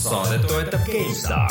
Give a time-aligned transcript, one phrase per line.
[0.00, 1.50] saadet toetab GameStar.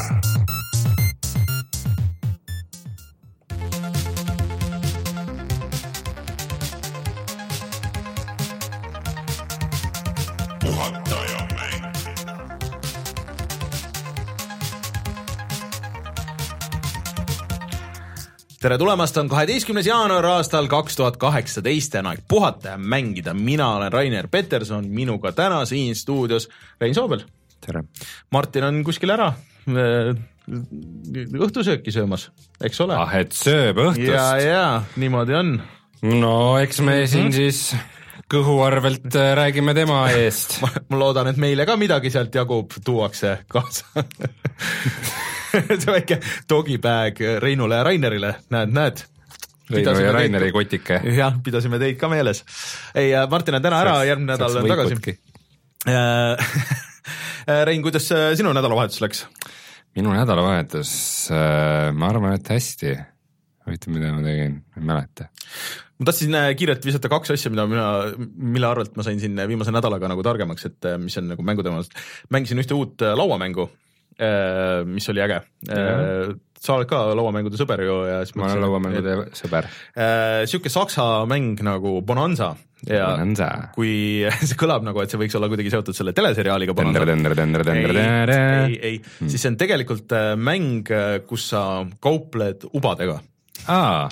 [18.59, 23.33] tere tulemast, on kaheteistkümnes jaanuar aastal kaks tuhat kaheksateist ja on aeg puhata ja mängida.
[23.33, 26.49] mina olen Rainer Peterson, minuga täna siin stuudios
[26.81, 27.23] Rein Soobel.
[27.63, 27.83] Tere!
[28.33, 29.31] Martin on kuskil ära
[29.69, 30.11] äh,
[30.49, 32.29] õhtusööki söömas,
[32.63, 32.97] eks ole?
[32.97, 34.09] ah, et sööb õhtust?
[34.09, 34.65] ja, ja
[34.99, 35.55] niimoodi on.
[36.05, 37.35] no eks me siin mm -hmm.
[37.35, 37.75] siis
[38.29, 43.39] kõhu arvelt äh, räägime tema eest ma loodan, et meile ka midagi sealt jagub, tuuakse
[43.47, 43.85] kaasa
[45.51, 46.19] see väike
[46.49, 49.05] dogibag Reinule ja Rainerile, näed, näed.
[49.69, 51.01] Reinu ja Raineri kotike.
[51.13, 52.43] jah, pidasime teid ka meeles.
[52.95, 55.17] ei, Martin on täna ära, järgmine nädal on tagasi.
[57.67, 59.25] Rein, kuidas äh, sinu nädalavahetus läks?
[59.97, 60.91] minu nädalavahetus,
[61.33, 62.95] äh, ma arvan, et hästi.
[63.65, 65.29] huvitav, mida ma tegin, ei mäleta
[65.99, 67.89] ma tahtsin kiirelt visata kaks asja, mida mina,
[68.55, 71.97] mille arvelt ma sain siin viimase nädalaga nagu targemaks, et mis on nagu mänguteemast.
[72.31, 73.65] mängisin ühte uut lauamängu,
[74.87, 75.41] mis oli äge.
[76.59, 79.67] sa oled ka lauamängude sõber ju ja siis ma olen lauamängude sõber.
[80.47, 82.53] Sihuke saksa mäng nagu Bonanza
[82.87, 83.49] ja Bonanza.
[83.75, 87.01] kui see kõlab nagu, et see võiks olla kuidagi seotud selle teleseriaaliga Bonanza.
[88.69, 90.93] ei, ei, ei, siis see on tegelikult mäng,
[91.27, 91.65] kus sa
[92.03, 93.19] kaupled ubadega.
[93.67, 94.07] aa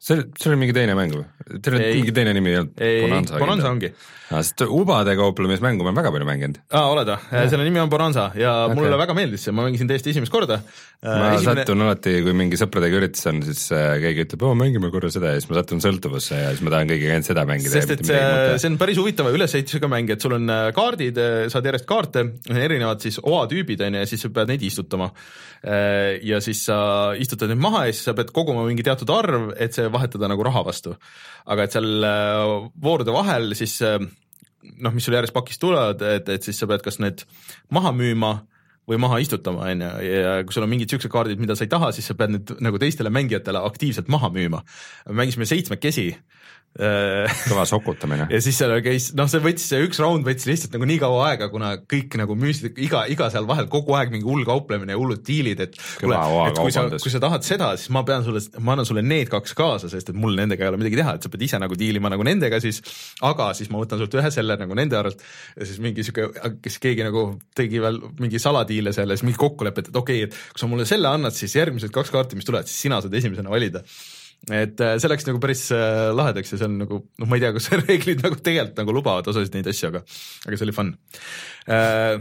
[0.00, 1.26] see, see oli mingi teine mäng või?
[1.60, 2.78] teil on mingi teine nimi ei olnud?
[2.80, 3.90] Bonanza, Bonanza ongi.
[4.30, 6.60] sest ubade kauplemismängu ma olen väga palju mänginud.
[6.72, 7.42] aa, oled või?
[7.52, 8.78] selle nimi on Bonanza ja okay.
[8.78, 10.62] mulle väga meeldis see, ma mängisin täiesti esimest korda.
[11.00, 11.62] Ma Esimene...
[11.62, 15.30] satun alati, kui mingi sõpradega üritus on, siis äh, keegi ütleb, oo mängime korra seda
[15.32, 17.72] ja siis ma satun sõltuvusse ja siis ma tahan kõigiga ainult seda mängida.
[17.72, 18.18] sest et see,
[18.60, 22.26] see on päris huvitava ülesehitusega mäng, et sul on äh, kaardid, äh, saad järjest kaarte,
[22.52, 25.08] erinevad siis oatüübid on ju ja siis sa pead neid istutama.
[25.60, 26.76] ja siis sa
[27.20, 30.44] istutad need maha ja siis sa pead koguma mingi teatud arv, et see vahetada nagu
[30.44, 30.94] raha vastu.
[31.46, 32.06] aga et seal
[32.80, 37.00] voorude vahel siis noh, mis sul järjest pakist tulevad, et, et siis sa pead kas
[37.00, 37.24] need
[37.72, 38.38] maha müüma
[38.88, 41.72] või maha istutama, on ju, ja kui sul on mingid siuksed kaardid, mida sa ei
[41.72, 44.62] taha, siis sa pead need nagu teistele mängijatele aktiivselt maha müüma.
[45.10, 46.39] mängisime seitsmekesi Äh,
[46.78, 48.28] kõva sokutamine.
[48.34, 51.24] ja siis seal käis, noh, see võttis, see üks round võttis lihtsalt nagu nii kaua
[51.32, 55.00] aega, kuna kõik nagu müüsid, iga, iga seal vahel kogu aeg mingi hull kauplemine ja
[55.00, 58.42] hullud diilid, et kuule, et kui sa, kui sa tahad seda, siis ma pean sulle,
[58.62, 61.26] ma annan sulle need kaks kaasa, sest et mul nendega ei ole midagi teha, et
[61.26, 62.80] sa pead ise nagu diilima nagu nendega siis,
[63.26, 65.26] aga siis ma võtan sult ühe selle nagu nende arvelt
[65.58, 66.30] ja siis mingi sihuke,
[66.62, 67.26] kes keegi nagu
[67.58, 70.70] tegi veel mingi saladiile seal ja siis mingi kokkulepe, et okei okay,, et kui sa
[70.70, 73.82] mulle selle annad, siis järgmised kaks kaarti, mis tulevad, siis sina saad esimesena valida
[74.48, 77.44] et äh, see läks nagu päris äh, lahedaks ja see on nagu, noh, ma ei
[77.44, 80.04] tea, kas reeglid nagu tegelikult nagu lubavad osasid neid asju, aga,
[80.48, 80.94] aga see oli fun
[81.68, 82.16] äh,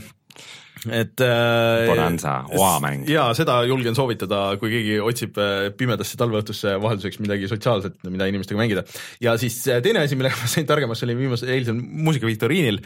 [0.79, 3.01] et Bonanza, oamäng.
[3.11, 5.35] jaa, seda julgen soovitada, kui keegi otsib
[5.75, 8.85] pimedasse talveõhtusse vahelduseks midagi sotsiaalset, mida inimestega mängida.
[9.19, 11.75] ja siis teine asi, millega ma sain targemaks, oli viimasel, eilsel
[12.07, 12.79] muusikaviktoriinil,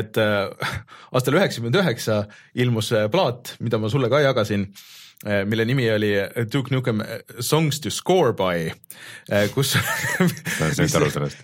[0.00, 2.24] et aastal üheksakümmend üheksa
[2.58, 6.12] ilmus plaat, mida ma sulle ka jagasin Eh, mille nimi oli
[6.52, 8.68] Duke Nukem eh, Songs to Score by,
[9.30, 9.74] eh, kus
[10.78, 10.94] mis,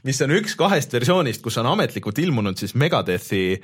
[0.06, 3.58] mis on üks kahest versioonist, kus on ametlikult ilmunud siis Megadethi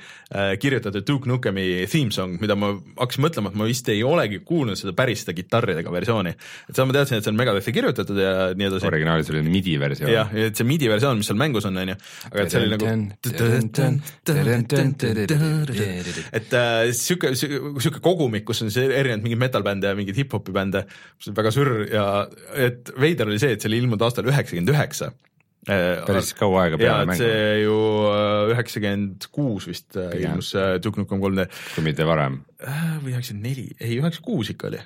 [0.59, 4.79] kirjutatud Duke Nukemi theme song, mida ma hakkasin mõtlema, et ma vist ei olegi kuulnud
[4.79, 6.35] seda päris seda kitarridega versiooni.
[6.35, 8.89] et seda ma teadsin, et see on Megadethi kirjutatud ja nii edasi.
[8.91, 10.11] originaalis oli midi versioon.
[10.11, 11.97] jah, et see midi versioon, mis seal mängus on, on ju,
[12.33, 12.91] aga et see oli nagu
[16.35, 16.59] et
[16.99, 20.85] sihuke, sihuke kogumik, kus on siis erinevad mingid metal-bände ja mingeid hip-hopi bände,
[21.17, 22.05] mis on väga sürr ja
[22.67, 25.11] et veider oli see, et see oli ilmunud aastal üheksakümmend üheksa.
[25.69, 27.21] Äh, päris kaua aega peale mängu.
[27.21, 27.75] see ju
[28.09, 30.31] äh, üheksakümmend kuus vist äh, Pigem.
[30.31, 31.45] ilmus Duke Nukem 3D.
[31.75, 32.39] kui mitte varem.
[33.03, 34.81] või üheksakümmend neli, ei üheksakümmend kuus ikka oli.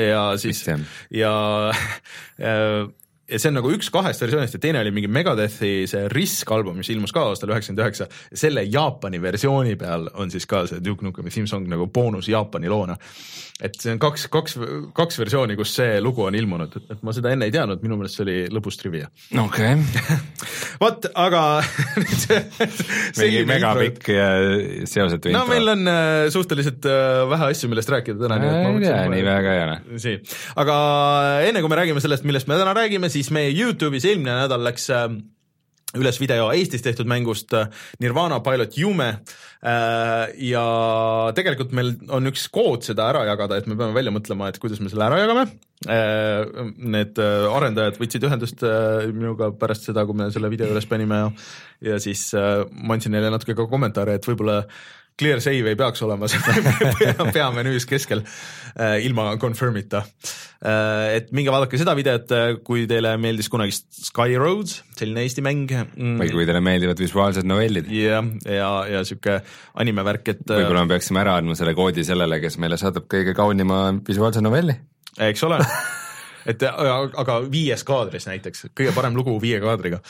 [0.00, 0.64] ja siis,
[1.12, 1.34] ja
[3.24, 6.76] ja see on nagu üks kahest versioonist ja teine oli mingi Megadethi see Risk album,
[6.80, 8.08] mis ilmus ka aastal üheksakümmend üheksa.
[8.36, 12.68] selle Jaapani versiooni peal on siis ka see Duke Nukemi theme song nagu boonus Jaapani
[12.68, 12.98] loona.
[13.64, 14.58] et see on kaks, kaks,
[14.96, 18.18] kaks versiooni, kus see lugu on ilmunud, et ma seda enne ei teadnud, minu meelest
[18.18, 19.08] see oli lõbus trivia.
[19.40, 20.18] okei okay.
[20.82, 21.44] vot, aga
[23.20, 24.12] mingi megapikk
[24.90, 25.38] seosetu intro.
[25.38, 28.40] no meil on äh, suhteliselt äh, vähe asju, millest rääkida täna.
[28.42, 30.14] ei tea, nii väga ei ole.
[30.60, 30.78] aga
[31.48, 34.88] enne kui me räägime sellest, millest me täna räägime, siis meie Youtube'is eelmine nädal läks
[34.94, 35.08] äh,
[35.94, 37.68] üles video Eestis tehtud mängust äh,
[38.02, 40.64] Nirvana Pilot Jume äh, ja
[41.36, 44.82] tegelikult meil on üks kood seda ära jagada, et me peame välja mõtlema, et kuidas
[44.82, 45.46] me selle ära jagame.
[45.84, 48.62] Need arendajad võtsid ühendust
[49.10, 51.26] minuga pärast seda, kui me selle video üles panime ja
[51.84, 54.62] ja siis ma andsin neile natuke ka kommentaare, et võib-olla
[55.20, 56.40] clear save ei peaks olema see
[57.36, 61.14] peamenüüs keskel äh, ilma confirm'ita äh,.
[61.18, 65.70] et minge vaadake seda videot, äh, kui teile meeldis kunagi Sky Roads, selline Eesti mäng
[65.70, 66.18] mm..
[66.22, 67.90] või kui teile meeldivad visuaalsed novellid.
[67.94, 69.38] jah, ja, ja, ja sihuke
[69.82, 73.86] animevärk, et võib-olla me peaksime ära andma selle koodi sellele, kes meile saadab kõige kaunima
[74.06, 74.78] visuaalse novelli.
[75.30, 75.62] eks ole
[76.50, 80.02] et aga viies kaadris näiteks, kõige parem lugu viie kaadriga.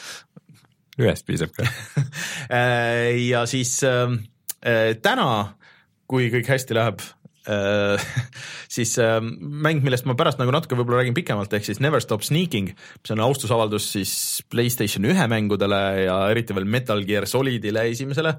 [0.97, 1.69] ühest piisab ka
[3.35, 4.15] ja siis äh,
[5.05, 5.29] täna,
[6.09, 7.03] kui kõik hästi läheb
[7.51, 8.01] äh,,
[8.77, 12.25] siis äh, mäng, millest ma pärast nagu natuke võib-olla räägin pikemalt, ehk siis Never Stop
[12.27, 14.15] Sneaking, mis on austusavaldus siis
[14.51, 18.37] Playstation ühe mängudele ja eriti veel Metal Gear Solidile esimesele.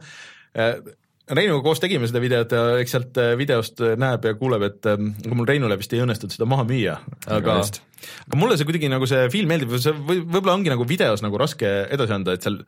[0.58, 0.80] Äh,
[1.26, 4.90] Reinuga koos tegime seda videot ja eks sealt äh, videost äh, näeb ja kuuleb, et
[4.92, 7.00] aga äh, mul Reinule vist ei õnnestunud seda maha müüa,
[7.34, 11.24] aga aga mulle see kuidagi nagu see film meeldib, see või võib-olla ongi nagu videos
[11.26, 12.60] nagu raske edasi anda, et seal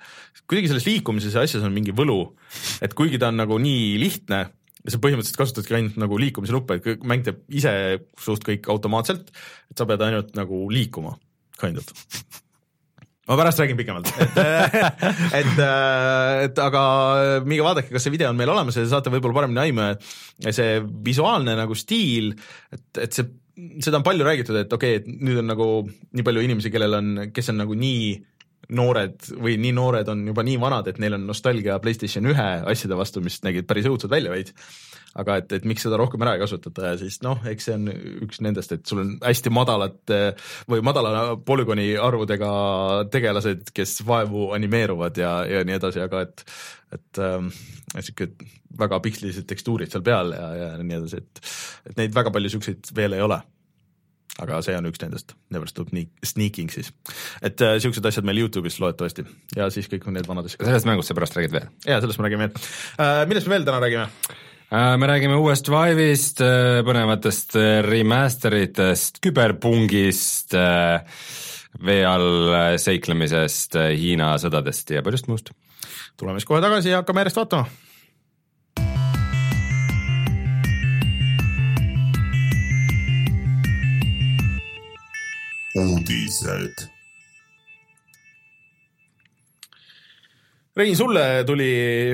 [0.50, 2.18] kuidagi selles liikumises ja asjas on mingi võlu,
[2.82, 6.80] et kuigi ta on nagu nii lihtne ja sa põhimõtteliselt kasutadki ainult nagu liikumise nuppe,
[6.82, 7.76] et mäng teeb ise
[8.26, 9.30] suht kõik automaatselt,
[9.70, 11.14] et sa pead ainult nagu liikuma,
[11.62, 11.94] kind of
[13.28, 14.38] ma pärast räägin pikemalt, et
[15.42, 15.60] et,
[16.48, 16.84] et aga
[17.44, 19.90] minge vaadake, kas see video on meil olemas ja saate võib-olla paremini aimu,
[20.48, 20.80] see
[21.10, 22.32] visuaalne nagu stiil,
[22.72, 23.28] et, et see,
[23.84, 27.00] seda on palju räägitud, et okei okay,, et nüüd on nagu nii palju inimesi, kellel
[27.02, 28.12] on, kes on nagu nii
[28.78, 32.98] noored või nii noored on juba nii vanad, et neil on nostalgia PlayStation ühe asjade
[33.00, 34.56] vastu, mis nägid päris õudsed välja veits
[35.18, 37.90] aga et, et miks seda rohkem ära ei kasutata ja siis noh, eks see on
[38.28, 40.16] üks nendest, et sul on hästi madalad
[40.70, 42.52] või madala polügooni arvudega
[43.14, 46.46] tegelased, kes vaevu animeeruvad ja, ja nii edasi, aga et,
[46.98, 47.52] et ähm,
[47.98, 48.32] sihuke
[48.78, 51.46] väga pikslilised tekstuurid seal peal ja, ja nii edasi, et,
[51.92, 53.42] et neid väga palju siukseid veel ei ole
[54.44, 55.90] aga see on üks nendest, Never Stop
[56.26, 56.92] Sneaking siis.
[57.42, 59.26] et äh, siuksed asjad meil Youtube'is loodetavasti
[59.58, 60.66] ja siis kõik need vanad asjad.
[60.68, 61.72] sellest mängust sa pärast räägid veel?
[61.86, 62.68] jaa, sellest me räägime veel
[63.02, 63.24] äh,.
[63.30, 64.10] millest me veel täna räägime?
[64.68, 70.58] Äh, me räägime uuest Vive'ist, äh, põnevatest äh, remaster itest, küberpungist,
[71.88, 75.54] vee all seiklemisest, Hiina sõdadest ja paljust muust.
[76.18, 77.68] tuleme siis kohe tagasi ja hakkame järjest vaatama
[85.78, 86.97] uudised
[90.78, 91.70] Rein, sulle tuli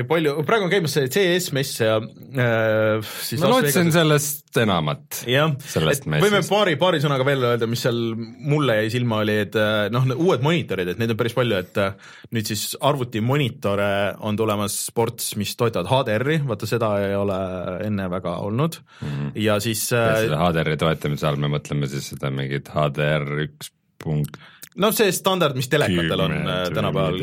[0.08, 5.20] palju, praegu on käimas see CS mess ja äh, siis ma lootsin sellest enamat.
[5.28, 5.52] jah,
[5.90, 9.88] et võime paari, paari sõnaga veel öelda, mis seal mulle jäi silma, oli, et äh,
[9.92, 13.90] noh, uued monitorid, et neid on päris palju, et äh, nüüd siis arvutimonitore
[14.24, 17.38] on tulemas sports, mis toetavad HDR-i, vaata seda ei ole
[17.84, 19.30] enne väga olnud mm -hmm.
[19.44, 23.74] ja siis äh, ja selle HDR-i toetamise all me mõtleme siis seda mingit HDR üks
[24.00, 24.40] punkt
[24.80, 27.20] no see standard, mis telekatel on äh, tänapäeval.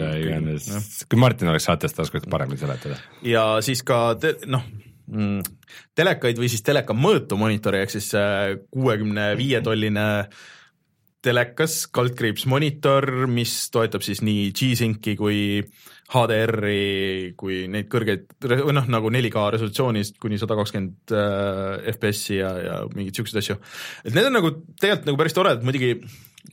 [1.09, 3.00] kui Martin oleks saates, ta oskaks paremini seletada.
[3.25, 4.63] ja siis ka te, noh
[5.12, 5.44] mm,,
[5.98, 10.07] telekaid või siis teleka mõõtu monitori ehk siis äh, kuuekümne viie tolline
[11.21, 15.62] telekas, kaldkriips monitor, mis toetab siis nii G-Synci kui
[16.12, 22.51] HDR-i kui neid kõrgeid, või noh, nagu 4K resolutsioonist kuni sada kakskümmend äh, FPS-i ja,
[22.65, 23.59] ja mingeid siukseid asju.
[24.03, 25.94] et need on nagu tegelikult nagu päris toredad, muidugi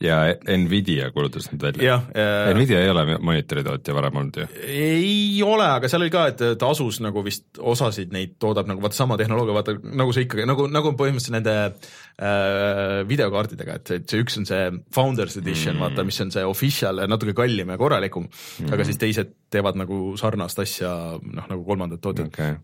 [0.01, 0.17] ja
[0.57, 1.95] Nvidia kuulutas need välja.
[2.15, 4.47] Äh, Nvidia ei ole monitoritootja varem olnud ju?
[4.67, 8.83] ei ole, aga seal oli ka, et, et Asus nagu vist osasid neid toodab nagu
[8.83, 14.09] vaata sama tehnoloogia, vaata nagu see ikkagi nagu, nagu põhimõtteliselt nende äh, videokaartidega, et, et
[14.09, 17.73] see üks on see Founders Edition mm., vaata, mis on see official ja natuke kallim
[17.73, 22.57] ja korralikum mm., aga siis teised teevad nagu sarnast asja noh, nagu kolmandad tootjad okay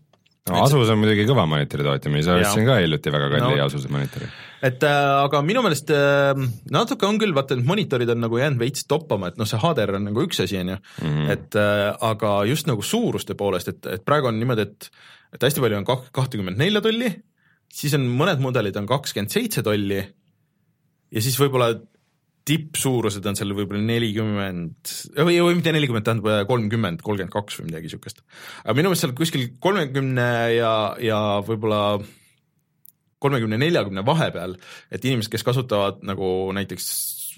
[0.50, 3.66] no Asus on muidugi kõva monitori tootja, ma ise ostsin ka hiljuti väga kalli no,
[3.66, 4.28] Asuse monitori.
[4.68, 6.32] et äh, aga minu meelest äh,
[6.74, 9.96] natuke on küll, vaata need monitorid on nagu jäänud veits toppama, et noh, see HDR
[9.98, 11.32] on nagu üks asi, on ju, mhm.
[11.34, 14.90] et äh, aga just nagu suuruste poolest, et, et praegu on niimoodi, et
[15.36, 17.10] et hästi palju on kah-, kahtekümmet nelja tolli,
[17.72, 21.74] siis on mõned mudelid on kakskümmend seitse tolli ja siis võib-olla
[22.46, 27.90] tippsuurused on seal võib-olla nelikümmend, või, või mitte nelikümmend, tähendab kolmkümmend, kolmkümmend kaks või midagi
[27.90, 28.22] niisugust.
[28.62, 30.72] aga minu meelest seal kuskil kolmekümne ja,
[31.02, 31.98] ja võib-olla
[33.22, 34.56] kolmekümne, neljakümne vahepeal,
[34.92, 36.90] et inimesed, kes kasutavad nagu näiteks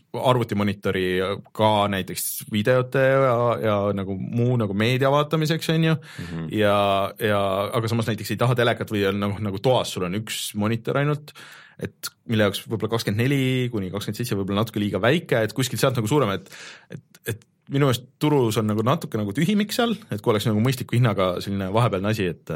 [0.09, 1.21] arvutimonitori
[1.53, 6.47] ka näiteks videote ja, ja nagu muu nagu meedia vaatamiseks, on ju mm, -hmm.
[6.57, 7.41] ja, ja
[7.73, 10.97] aga samas näiteks ei taha telekat või on nagu, nagu toas sul on üks monitor
[10.99, 11.35] ainult
[11.83, 15.83] et mille jaoks võib-olla kakskümmend neli kuni kakskümmend seitse võib-olla natuke liiga väike, et kuskilt
[15.83, 16.51] sealt nagu suurem, et,
[16.95, 20.63] et, et minu meelest turus on nagu natuke nagu tühimik seal, et kui oleks nagu
[20.65, 22.55] mõistliku hinnaga selline vahepealne asi, et,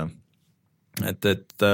[1.07, 1.67] et, et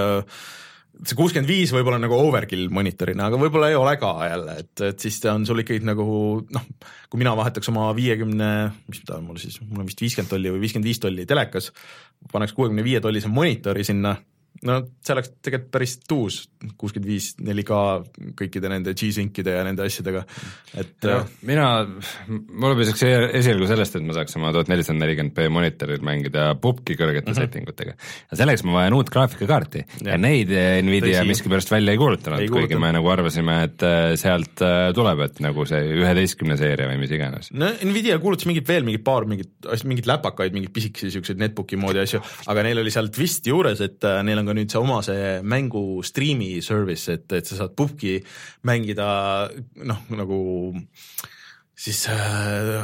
[0.99, 5.05] see kuuskümmend viis võib-olla nagu overkill monitorina, aga võib-olla ei ole ka jälle, et, et
[5.07, 6.07] siis ta on sul ikkagi nagu
[6.55, 6.65] noh,
[7.09, 8.51] kui mina vahetaks oma viiekümne,
[8.91, 11.71] mis ta on mul siis, mul on vist viiskümmend tolli või viiskümmend viis tolli telekas,
[12.33, 14.17] paneks kuuekümne viie tollise monitori sinna
[14.67, 16.39] no see oleks tegelikult päris tuus,
[16.81, 17.79] kuuskümmend viis 4K
[18.39, 20.25] kõikide nende G-Syncide ja nende asjadega,
[20.75, 21.67] et no, äh, mina,
[22.29, 23.05] mulle piisaks
[23.39, 27.35] esialgu sellest, et ma saaks oma tuhat nelisada nelikümmend B monitoril mängida pubki kõrgete mm
[27.35, 27.39] -hmm.
[27.39, 27.95] setting utega.
[28.31, 30.51] ja selleks ma vajan uut graafikakaarti ja, ja neid
[30.83, 35.41] Nvidia miskipärast välja ei kuulutanud, kuigi me nagu arvasime, et äh, sealt äh, tuleb, et
[35.45, 37.53] nagu see üheteistkümne seeria või mis iganes.
[37.53, 42.03] no Nvidia kuulutas mingit veel mingit paar mingit, mingit läpakaid, mingeid pisikesi siukseid netbooki moodi
[42.03, 45.39] asju, aga neil oli seal twist juures, et neil on ka nüüd see oma see
[45.43, 48.19] mängu striimi service, et, et sa saad pubki
[48.69, 49.09] mängida
[49.85, 50.41] noh, nagu
[51.79, 52.83] siis äh,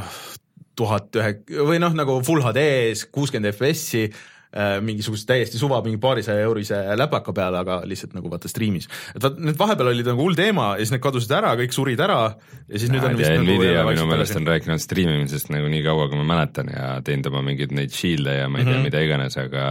[0.78, 6.44] tuhat ühe või noh, nagu full HD-s kuuskümmend FPS-i äh, mingisuguse täiesti suva mingi paarisaja
[6.46, 8.88] eurise läpaka peale, aga lihtsalt nagu vaata striimis.
[9.14, 12.04] et vaat need vahepeal olid nagu hull teema ja siis need kadusid ära, kõik surid
[12.04, 15.70] ära ja siis ja, nüüd on vist nagu Nvidia minu meelest on rääkinud striimimisest nagu
[15.72, 18.72] nii kaua, kui ma mäletan ja teinud oma mingeid neid shield'e ja ma ei tea
[18.72, 18.90] mm, -hmm.
[18.90, 19.66] mida iganes, aga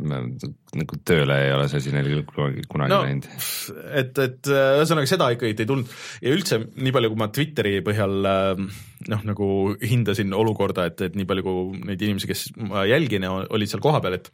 [0.00, 1.82] nagu tööle ei ole see
[2.14, 3.28] küll kunagi, no, läinud.
[4.00, 5.92] et, et äh, ühesõnaga seda ikkagi ei tulnud
[6.24, 8.64] ja üldse nii palju, kui ma Twitteri põhjal äh,
[9.12, 9.50] noh, nagu
[9.82, 14.18] hindasin olukorda, et, et nii palju, kui neid inimesi, kes ma jälgin, olid seal kohapeal,
[14.20, 14.32] et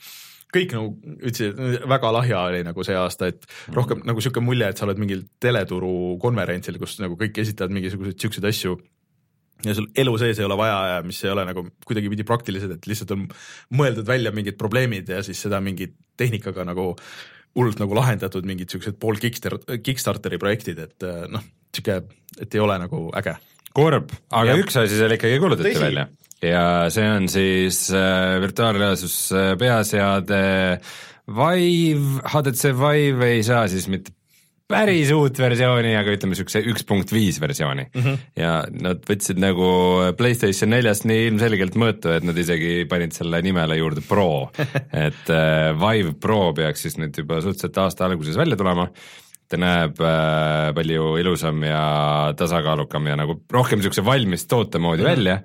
[0.54, 4.46] kõik nagu ütlesid, et väga lahja oli nagu see aasta, et rohkem mm nagu niisugune
[4.46, 8.76] mulje, et sa oled mingil teleturu konverentsil, kus nagu kõik esitavad mingisuguseid niisuguseid asju
[9.64, 12.90] ja sul elu sees ei ole vaja ja mis ei ole nagu kuidagipidi praktilised, et
[12.90, 13.24] lihtsalt on
[13.78, 16.90] mõeldud välja mingid probleemid ja siis seda mingi tehnikaga nagu
[17.56, 22.02] hullult nagu lahendatud mingid siuksed pool Kickstarteri, Kickstarteri projektid, et eh, noh, sihuke,
[22.40, 23.36] et ei ole nagu äge.
[23.76, 24.60] kurb, aga ja.
[24.60, 25.84] üks asi seal ikkagi kuulutati Tõsi.
[25.88, 26.06] välja
[26.44, 30.44] ja see on siis äh, virtuaalreaalsus äh, peaseade
[31.26, 34.12] Vive, HTC Vive ei saa siis mitte
[34.70, 38.02] päris uut versiooni, aga ütleme niisuguse üks punkt viis versiooni mm.
[38.02, 38.22] -hmm.
[38.40, 39.68] ja nad võtsid nagu
[40.18, 44.50] PlayStation neljast nii ilmselgelt mõõtu, et nad isegi panid selle nimele juurde Pro
[45.06, 48.88] et äh, Vive Pro peaks siis nüüd juba suhteliselt aasta alguses välja tulema
[49.46, 51.84] ta näeb äh, palju ilusam ja
[52.36, 55.14] tasakaalukam ja nagu rohkem niisuguse valmis toote moodi mm -hmm.
[55.14, 55.38] välja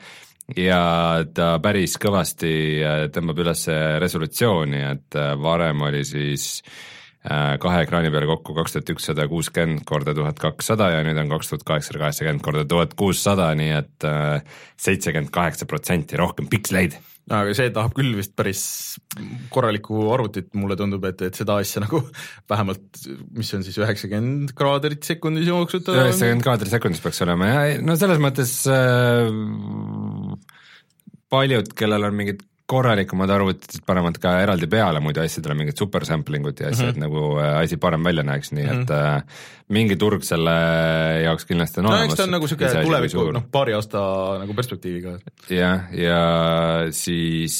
[0.58, 3.68] ja ta päris kõvasti äh, tõmbab üles
[4.01, 9.28] resolutsiooni, et äh, varem oli siis äh, Äh, kahe ekraani peale kokku kaks tuhat ükssada
[9.30, 13.75] kuuskümmend korda tuhat kakssada ja nüüd on kaks tuhat kaheksasada kaheksakümmend korda tuhat kuussada, nii
[13.78, 14.42] et äh,
[14.82, 16.98] seitsekümmend kaheksa protsenti rohkem piksleid
[17.30, 18.63] aga see tahab küll vist päris
[19.54, 22.01] korralikku arvutit, mulle tundub, et, et seda asja nagu
[22.51, 23.04] vähemalt,
[23.38, 26.08] mis on siis üheksakümmend kaadrit sekundis jooksutada.
[26.08, 29.30] üheksakümmend kaadrit sekundis peaks olema ja no selles mõttes äh,
[31.32, 36.48] paljud, kellel on mingid korralikumad arvutid panevad ka eraldi peale muidu asjadele mingit super sampling
[36.48, 37.04] ut ja asja mm, -hmm.
[37.04, 38.82] nagu äh, asi parem välja näeks, nii mm -hmm.
[38.82, 39.18] et mhm.
[39.18, 40.56] äh, mingi turg selle
[41.24, 42.12] jaoks kindlasti on no, olemas.
[42.12, 44.00] eks ta on nagu niisugune tuleviku noh, paari aasta
[44.40, 45.18] nagu perspektiiviga.
[45.50, 46.22] jah, ja
[46.92, 47.58] siis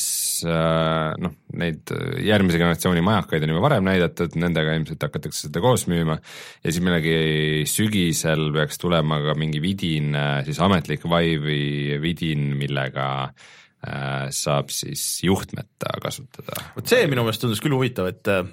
[0.48, 1.96] äh, noh, neid
[2.32, 6.20] järgmise generatsiooni majakaid on juba varem näidatud, nendega ilmselt hakatakse seda koos müüma
[6.64, 10.16] ja siis millegi sügisel peaks tulema ka mingi vidin,
[10.46, 16.60] siis ametlik Vive'i vidin, millega Äh, saab siis juhtmeta kasutada.
[16.76, 18.46] vot see minu meelest tundus küll huvitav, et äh,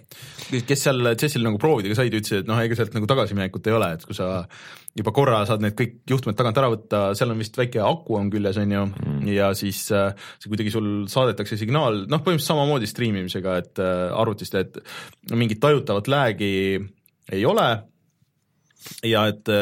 [0.64, 3.90] kes seal CES-il nagu proovidega said, ütlesid, et noh, ega sealt nagu tagasiminekut ei ole,
[3.98, 4.46] et kui sa
[4.96, 8.32] juba korra saad need kõik juhtmed tagant ära võtta, seal on vist väike aku on
[8.32, 12.88] küljes, on ju mm., ja siis äh, see kuidagi sul saadetakse signaal, noh, põhimõtteliselt samamoodi
[12.88, 14.80] striimimisega, et arvutist, et
[15.36, 16.54] mingit tajutavat lag'i
[17.36, 17.68] ei ole
[19.04, 19.52] ja et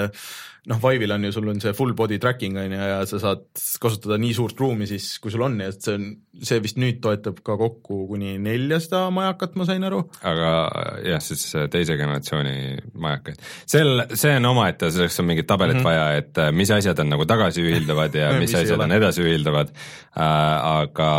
[0.66, 3.44] noh, Vive'il on ju, sul on see full body tracking on ju ja sa saad
[3.82, 6.08] kasutada nii suurt ruumi siis, kui sul on, et see on,
[6.42, 10.02] see vist nüüd toetab ka kokku kuni neljasada majakat, ma sain aru.
[10.26, 10.50] aga
[11.06, 12.56] jah, siis teise generatsiooni
[13.02, 13.44] majakaid.
[13.68, 15.90] sel, see on omaette, selleks on mingit tabelit mm -hmm.
[15.90, 20.26] vaja, et äh, mis asjad on nagu tagasiühilduvad ja mis, mis asjad on edasiühilduvad äh,,
[20.82, 21.12] aga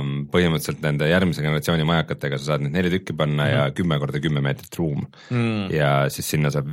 [0.00, 3.68] mm, põhimõtteliselt nende järgmise generatsiooni majakatega sa saad need neli tükki panna mm -hmm.
[3.68, 5.36] ja kümme korda kümme meetrit ruum mm.
[5.36, 5.72] -hmm.
[5.74, 6.72] ja siis sinna saab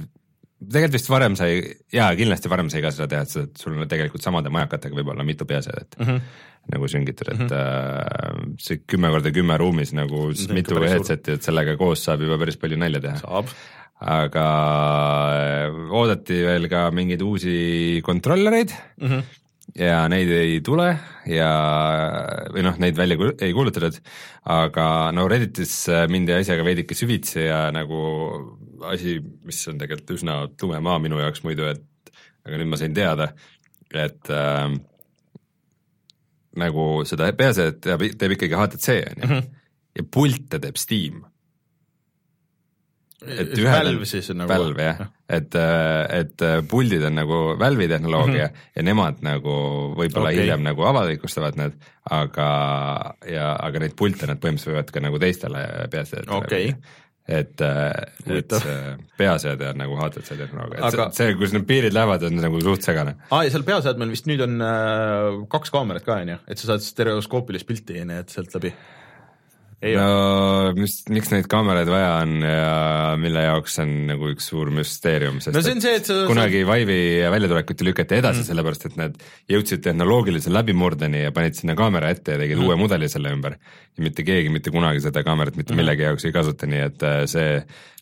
[0.61, 1.51] tegelikult vist varem sai,
[1.93, 5.11] jaa, kindlasti varem sai ka seda teha, et sa, sul on tegelikult samade majakatega võib
[5.13, 6.07] olla mitu peaseadet mm.
[6.07, 7.53] -hmm nagu süngitud, et mm -hmm.
[7.57, 12.57] äh, see kümme korda kümme ruumis nagu mitu headset'i, et sellega koos saab juba päris
[12.61, 13.43] palju nalja teha.
[14.01, 14.45] aga
[15.33, 18.69] äh, oodati veel ka mingeid uusi kontrollereid
[19.01, 19.23] mm -hmm.
[19.75, 21.51] ja neid ei tule ja,
[22.53, 23.97] või noh, neid välja ei kuulutatud,
[24.45, 30.79] aga no Redditis mindi asjaga veidike süvitsi ja nagu asi, mis on tegelikult üsna tume
[30.83, 32.13] maa minu jaoks muidu, et
[32.45, 33.31] aga nüüd ma sain teada,
[33.91, 34.69] et äh,
[36.61, 39.51] nagu seda peaasjad teeb, teeb ikkagi HTC on ju, mhm.
[39.99, 41.21] ja pilte teeb Steam
[43.21, 45.57] et ühe Valve siis on nagu Valve jah, et,
[46.17, 48.71] et puldid on nagu Valve'i tehnoloogia mm -hmm.
[48.75, 49.53] ja nemad nagu
[49.97, 50.39] võib-olla okay.
[50.39, 51.77] hiljem nagu avalikustavad need,
[52.09, 52.47] aga,
[53.29, 55.61] ja, aga neid pilte nad põhimõtteliselt võivad ka nagu teistele
[55.93, 56.73] peaasjadele okay
[57.27, 58.77] et, et see
[59.19, 61.09] peaseade on nagu HTC tehnoloogia, et aga...
[61.15, 63.15] see, kus need piirid lähevad, on nagu suht segane.
[63.29, 66.73] aa, ja seal peaseadmel vist nüüd on äh, kaks kaamerat ka, on ju, et sa
[66.73, 68.73] saad stereoskoopilist pilti, et sealt läbi
[69.81, 72.73] no mis, miks neid kaameraid vaja on ja
[73.21, 76.61] mille jaoks on nagu üks suur müsteerium, sest no see on see, et sa kunagi
[76.67, 79.17] Vive'i väljatulekut lükati edasi mm., sellepärast et nad
[79.49, 82.67] jõudsid tehnoloogilise läbimurdeni ja panid sinna kaamera ette ja tegid mm.
[82.67, 83.57] uue mudeli selle ümber.
[83.97, 85.81] ja mitte keegi mitte kunagi seda kaamerat mitte mm.
[85.81, 87.47] millegi jaoks ei kasuta, nii et äh, see,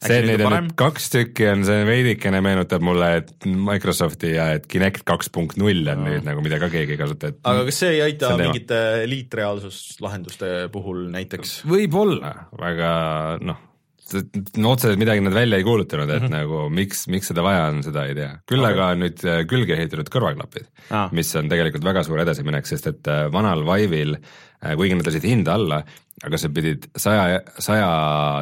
[0.03, 4.51] see, et neid on nüüd kaks tükki, on see veidikene meenutab mulle, et Microsofti ja
[4.57, 6.11] et Kinect kaks punkt null on mm.
[6.11, 8.83] nüüd nagu, mida ka keegi ei kasuta, et aga kas see ei aita mingite
[9.15, 11.61] liitreaalsuslahenduste puhul näiteks?
[11.69, 12.91] Võib-olla, aga
[13.45, 13.65] noh,
[14.57, 16.35] no otseselt midagi nad välja ei kuulutanud, et mm -hmm.
[16.35, 18.31] nagu miks, miks seda vaja on, seda ei tea.
[18.49, 18.73] küll okay.
[18.73, 22.87] aga on nüüd äh, külge ehitatud kõrvaklapid ah., mis on tegelikult väga suur edasiminek, sest
[22.87, 25.83] et äh, vanal Vive'il, äh, kuigi nad lasid hinda alla,
[26.23, 27.89] aga sa pidid saja, saja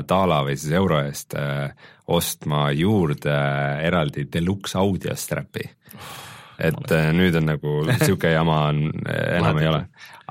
[0.07, 1.35] daala või siis euro eest
[2.07, 3.35] ostma juurde
[3.83, 5.67] eraldi deluxe audio strap'i.
[6.59, 9.81] Et äh, nüüd on nagu sihuke jama on, enam ei ole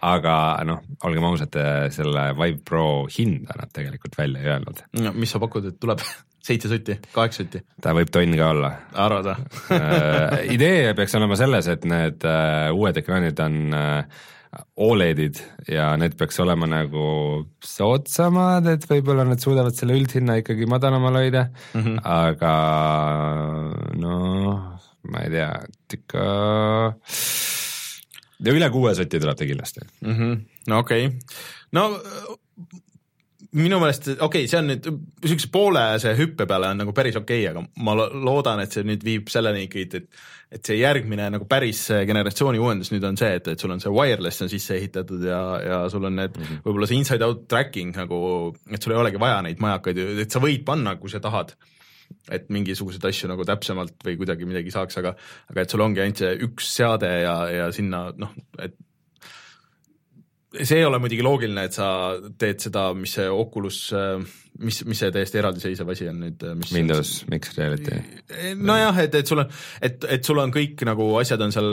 [0.07, 0.37] aga
[0.69, 1.57] noh, olgem ausad,
[1.95, 4.85] selle Vive Pro hinda nad tegelikult välja ei öelnud.
[5.01, 6.03] no mis sa pakud, et tuleb
[6.47, 7.63] seitse sotti, kaheksa sotti?
[7.83, 8.73] ta võib tonn ka olla.
[9.07, 12.27] arvad või äh, idee peaks olema selles, et need
[12.77, 13.77] uued ekraanid on
[14.81, 15.37] Oledid
[15.69, 17.07] ja need peaks olema nagu
[17.65, 21.99] soodsamad, et võib-olla nad suudavad selle üldhinna ikkagi madalamal hoida mm, -hmm.
[22.05, 22.55] aga
[24.01, 26.25] noh, ma ei tea, et ikka
[28.47, 30.17] ja üle kuue soti tuleb ta kindlasti mm.
[30.17, 30.43] -hmm.
[30.73, 31.19] no okei okay.,
[31.73, 31.89] no
[33.57, 37.45] minu meelest okei okay,, see on nüüd niisuguse poolese hüppe peale on nagu päris okei
[37.47, 40.25] okay,, aga ma loodan, et see nüüd viib selleni ikkagi, et
[40.57, 43.91] et see järgmine nagu päris generatsiooni uuendus nüüd on see, et, et sul on see
[43.91, 46.61] wireless on sisse ehitatud ja, ja sul on need mm -hmm.
[46.67, 50.43] võib-olla see inside out tracking nagu, et sul ei olegi vaja neid majakaid, et sa
[50.43, 51.57] võid panna, kui sa tahad
[52.33, 55.15] et mingisuguseid asju nagu täpsemalt või kuidagi midagi saaks, aga
[55.53, 58.75] aga et sul ongi ainult see üks seade ja, ja sinna noh, et
[60.63, 61.89] see ei ole muidugi loogiline, et sa
[62.39, 63.81] teed seda, mis see Oculus,
[64.61, 68.01] mis, mis see täiesti eraldiseisev asi on nüüd, mis Windows Mixed Reality.
[68.57, 69.53] nojah, et, et sul on,
[69.85, 71.71] et, et sul on kõik nagu asjad on seal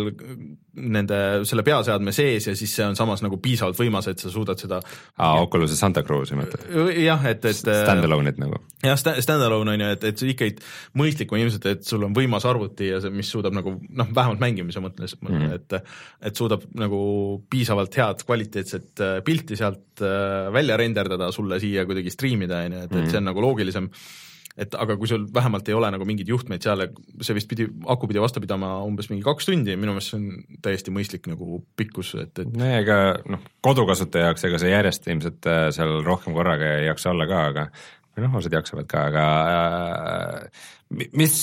[0.74, 4.60] nende, selle peaseadme sees ja siis see on samas nagu piisavalt võimas, et sa suudad
[4.62, 6.66] seda aa, Oculus'e Santa Cruz'i mõtled?
[6.98, 8.60] jah, et, et Stand-alone'it nagu?
[8.84, 10.58] jah, stand-alone on ju, et, et ikkagi
[11.00, 14.42] mõistlik on ilmselt, et sul on võimas arvuti ja see, mis suudab nagu noh, vähemalt
[14.42, 15.54] mängimise mõttes mm, -hmm.
[15.56, 15.78] et
[16.30, 17.00] et suudab nagu
[17.50, 19.93] piisavalt head kvaliteetset äh, pilti sealt äh,
[20.54, 23.90] välja renderdada, sulle siia kuidagi striimida, on ju, et, et see on nagu loogilisem.
[24.54, 26.84] Et aga kui sul vähemalt ei ole nagu mingeid juhtmeid seal,
[27.26, 30.60] see vist pidi, aku pidi vastu pidama umbes mingi kaks tundi, minu meelest see on
[30.62, 32.98] täiesti mõistlik nagu pikkus, et, et no ega
[33.34, 37.42] noh, kodukasutaja jaoks ega see järjest ilmselt äh, seal rohkem korraga ei jaksa olla ka,
[37.50, 37.66] aga
[38.14, 40.70] või noh, osad jaksavad ka, aga äh,
[41.18, 41.40] mis,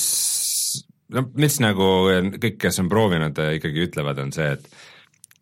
[1.11, 1.91] no mis nagu
[2.39, 4.71] kõik, kes on proovinud, ikkagi ütlevad, on see, et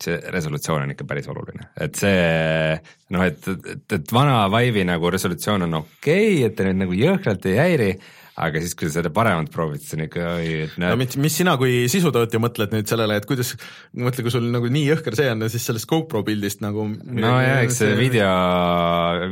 [0.03, 2.77] see resolutsioon on ikka päris oluline, et see
[3.15, 6.95] noh, et, et, et vana Vive'i nagu resolutsioon on okei okay,, et ta nüüd nagu
[6.95, 7.91] jõhkralt ei häiri,
[8.39, 10.93] aga siis, kui sa seda paremat proovid, siis on ikka oi, et näed.
[10.93, 13.51] no mis, mis sina kui sisutootja mõtled nüüd sellele, et kuidas,
[13.99, 17.59] mõtle, kui sul nagu nii jõhker see on, siis sellest GoPro pildist nagu no jaa,
[17.65, 18.31] eks see video,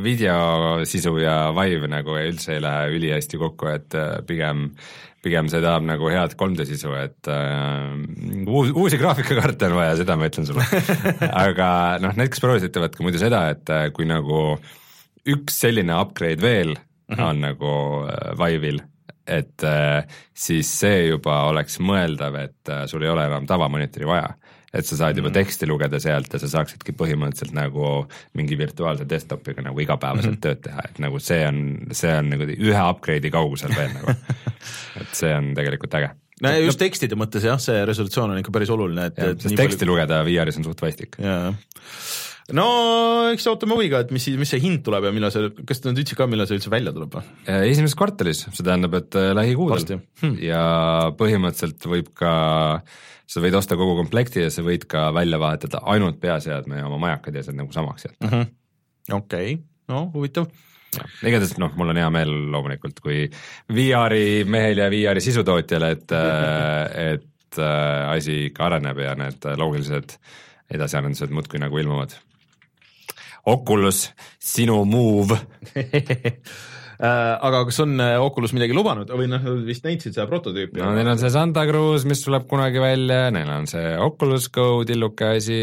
[0.04, 4.18] videosisu ja Vive nagu üldse ei lähe ülihästi kokku, et äh,
[5.24, 10.18] pigem see tahab nagu head 3D sisu, et äh, uus, uusi graafikakaarte on vaja, seda
[10.18, 10.66] ma ütlen sulle
[11.46, 11.70] aga
[12.02, 14.44] noh, need, kes proovisid, ütlevad ka muidu seda, et äh, kui nagu
[15.28, 17.24] üks selline upgrade veel mm -hmm.
[17.24, 17.72] on nagu
[18.08, 18.82] äh, Vive'il,
[19.26, 20.04] et äh,
[20.34, 24.34] siis see juba oleks mõeldav, et äh, sul ei ole enam tavamonitori vaja
[24.74, 25.36] et sa saad juba mm.
[25.38, 28.04] teksti lugeda sealt ja sa saaksidki põhimõtteliselt nagu
[28.36, 30.44] mingi virtuaalse desktopiga nagu igapäevaselt mm -hmm.
[30.44, 31.60] tööd teha, et nagu see on,
[31.92, 34.12] see on nagu ühe upgrade'i kaugusel veel nagu
[35.00, 38.54] et see on tegelikult äge no ja just tekstide mõttes jah, see resolutsioon on ikka
[38.54, 39.92] päris oluline, et, et sest teksti palju...
[39.94, 41.18] lugeda VR-is on suht vastik.
[42.58, 42.68] no
[43.32, 46.20] eks ootame huviga, et mis mis see hind tuleb ja millal see, kas nad ütlesid
[46.20, 47.28] ka, millal see üldse välja tuleb või?
[47.72, 50.40] esimeses kvartalis, see tähendab, et äh, lähikuudel hmm.
[50.44, 50.64] ja
[51.18, 52.32] põhimõtteliselt võib ka
[52.78, 56.88] äh, sa võid osta kogu komplekti ja sa võid ka välja vahetada ainult peaseadme ja
[56.88, 58.54] oma majakad ja see nagu samaks jätta mm -hmm..
[59.18, 60.48] okei okay., no huvitav
[60.96, 63.26] igatahes noh, mul on hea meel loomulikult, kui
[63.74, 66.16] VR-i mehel ja VR-i sisutootjal, et
[67.12, 70.16] et äh, asi ikka areneb ja need loogilised
[70.74, 72.16] edasiarendused muudkui nagu ilmuvad.
[73.48, 74.10] Oculus,
[74.44, 75.38] sinu move
[76.98, 80.80] Äh, aga kas on äh, Oculus midagi lubanud või noh, nad vist näitasid seda prototüüpi?
[80.82, 84.82] no neil on see Santa Cruz, mis tuleb kunagi välja, neil on see Oculus Go
[84.86, 85.60] tilluke asi,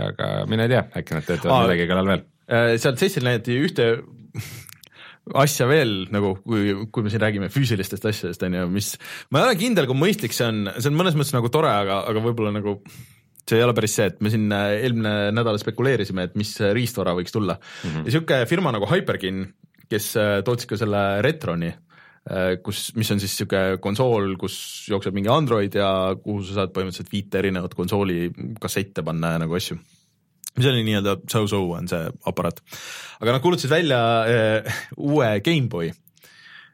[0.00, 2.24] aga mine tea, äkki nad töötavad millegi kallal veel.
[2.48, 3.90] Äh, sealt sessil näidati ühte
[5.34, 8.94] asja veel nagu, kui, kui me siin räägime füüsilistest asjadest, on ju, mis,
[9.30, 12.02] ma ei ole kindel, kui mõistlik see on, see on mõnes mõttes nagu tore, aga,
[12.12, 12.78] aga võib-olla nagu
[13.46, 17.34] see ei ole päris see, et me siin eelmine nädal spekuleerisime, et mis riistvara võiks
[17.34, 17.88] tulla mm.
[17.88, 18.02] -hmm.
[18.02, 19.44] ja niisugune firma nagu Hyperkin
[19.90, 24.58] kes äh, tootsid ka selle Retroni, äh, kus, mis on siis niisugune konsool, kus
[24.90, 25.90] jookseb mingi Android ja
[26.22, 28.30] kuhu sa saad põhimõtteliselt viite erinevat konsooli
[28.62, 29.78] kassette panna ja nagu asju
[30.56, 32.62] mis oli nii-öelda so-so on see aparaat.
[33.20, 35.92] aga nad kuulutasid välja äh, uue GameBoy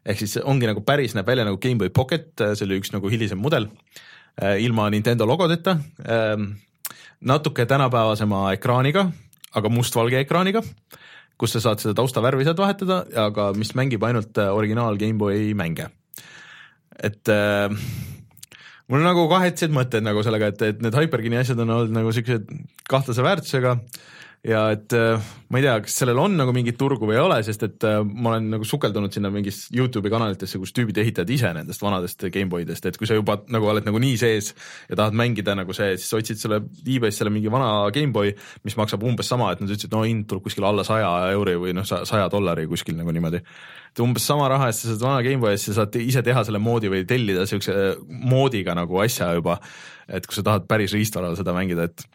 [0.06, 3.38] ehk siis ongi nagu päris, näeb välja nagu GameBoy Pocket, see oli üks nagu hilisem
[3.42, 3.68] mudel
[4.40, 6.36] äh,, ilma Nintendo logodeta äh,,
[7.20, 9.06] natuke tänapäevasema ekraaniga,
[9.54, 10.64] aga mustvalge ekraaniga
[11.42, 15.88] kus sa saad seda taustavärvi sealt vahetada, aga mis mängib ainult originaal GameBoy mänge.
[17.02, 17.72] et äh,
[18.88, 22.14] mul on nagu kahetsed mõtted nagu sellega, et, et need Hyperkini asjad on olnud nagu
[22.14, 22.50] siuksed
[22.90, 23.76] kahtlase väärtusega
[24.42, 27.38] ja et äh, ma ei tea, kas sellel on nagu mingit turgu või ei ole,
[27.46, 31.52] sest et äh, ma olen nagu sukeldunud sinna mingis Youtube'i kanalitesse, kus tüübid ehitavad ise
[31.54, 34.50] nendest vanadest GameBoydest, et kui sa juba nagu oled nagu nii sees
[34.90, 38.34] ja tahad mängida nagu see, siis otsid selle e-base'is selle mingi vana GameBoy,
[38.66, 41.76] mis maksab umbes sama, et nad ütlesid, no hind tuleb kuskil alla saja euri või
[41.78, 43.44] noh, saja dollari kuskil nagu niimoodi.
[43.92, 46.61] Et umbes sama raha eest sa saad vana GameBoy eest, sa saad ise teha selle
[46.62, 47.74] moodi või tellida siukse
[48.09, 49.59] moodiga nagu asja juba,
[50.09, 52.07] et kui sa tahad päris riistvaral seda mängida, et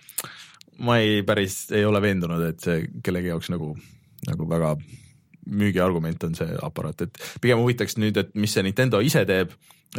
[0.82, 3.76] ma ei, päris ei ole veendunud, et see kellegi jaoks nagu,
[4.28, 4.76] nagu väga
[5.48, 9.54] müügiargument on see aparaat, et pigem huvitaks nüüd, et mis see Nintendo ise teeb,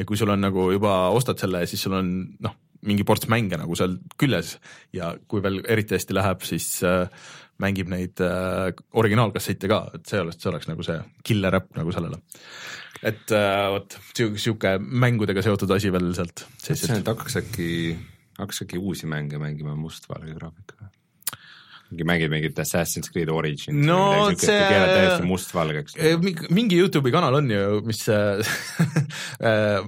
[0.04, 2.10] kui sul on nagu juba ostad selle, siis sul on
[2.44, 4.56] noh, mingi ports mänge nagu seal küljes.
[4.94, 7.08] Ja kui veel eriti hästi läheb, siis äh,
[7.62, 8.68] mängib neid äh,
[8.98, 12.20] originaalkassette ka, et see oleks, see oleks nagu see killer äpp nagu sellele.
[13.02, 16.46] et äh, vot sihuke mängudega seotud asi veel sealt.
[16.62, 17.70] mõtlesin, et hakkaks äkki
[18.38, 20.92] hakkas äkki uusi mänge mängima mustvalge graafikaga?
[21.88, 25.96] Mingi mängid mingit Assassin's Creed Origins no see keerad täiesti mustvalgeks.
[26.52, 28.42] Mingi Youtube'i kanal on ju, mis eh,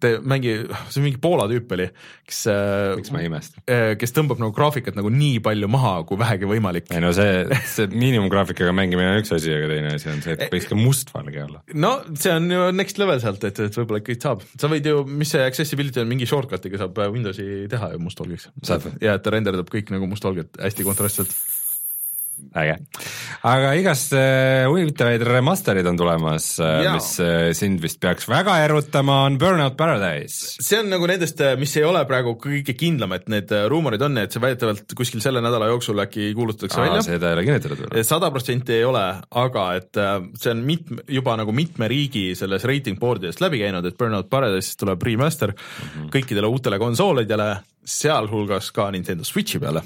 [0.00, 0.54] te mängi,
[0.88, 1.90] see mingi Poola tüüp oli,
[2.24, 3.60] kes eh, miks ma ei imesta?
[4.00, 6.88] kes tõmbab nagu graafikat nagu nii palju maha, kui vähegi võimalik.
[6.94, 10.56] ei no see, see miinimumgraafikaga mängimine on üks asi, aga teine asi on see, et
[10.56, 11.60] võiks ka mustvalge olla.
[11.76, 15.04] no see on ju next level sealt, et, et võib-olla kõik saab, sa võid ju,
[15.04, 18.48] mis see accessibility on, mingi shortcut'iga saab Windowsi teha ju mustvalgeks.
[19.04, 21.38] ja et ta renderdab kõik nagu mustvalget hästi kontrastselt täpselt
[22.56, 22.76] äge,
[23.46, 29.20] aga igast äh, huvitavaid remaster'id on tulemas, äh, mis äh, sind vist peaks väga erutama,
[29.28, 30.56] on Burnout Paradise.
[30.62, 34.34] see on nagu nendest, mis ei ole praegu kõige kindlam, et need ruumorid on, et
[34.34, 37.04] see väidetavalt kuskil selle nädala jooksul äkki kuulutatakse Aa, välja.
[37.06, 38.04] seda ei ole kinnitatud veel.
[38.08, 39.04] sada protsenti ei ole,
[39.44, 40.02] aga et
[40.40, 44.76] see on mit-, juba nagu mitme riigi selles rating board'idest läbi käinud, et Burnout Paradise
[44.80, 46.14] tuleb remaster mm -hmm.
[46.16, 47.52] kõikidele uutele konsoolidele,
[47.90, 49.82] sealhulgas ka Nintendo Switchi peale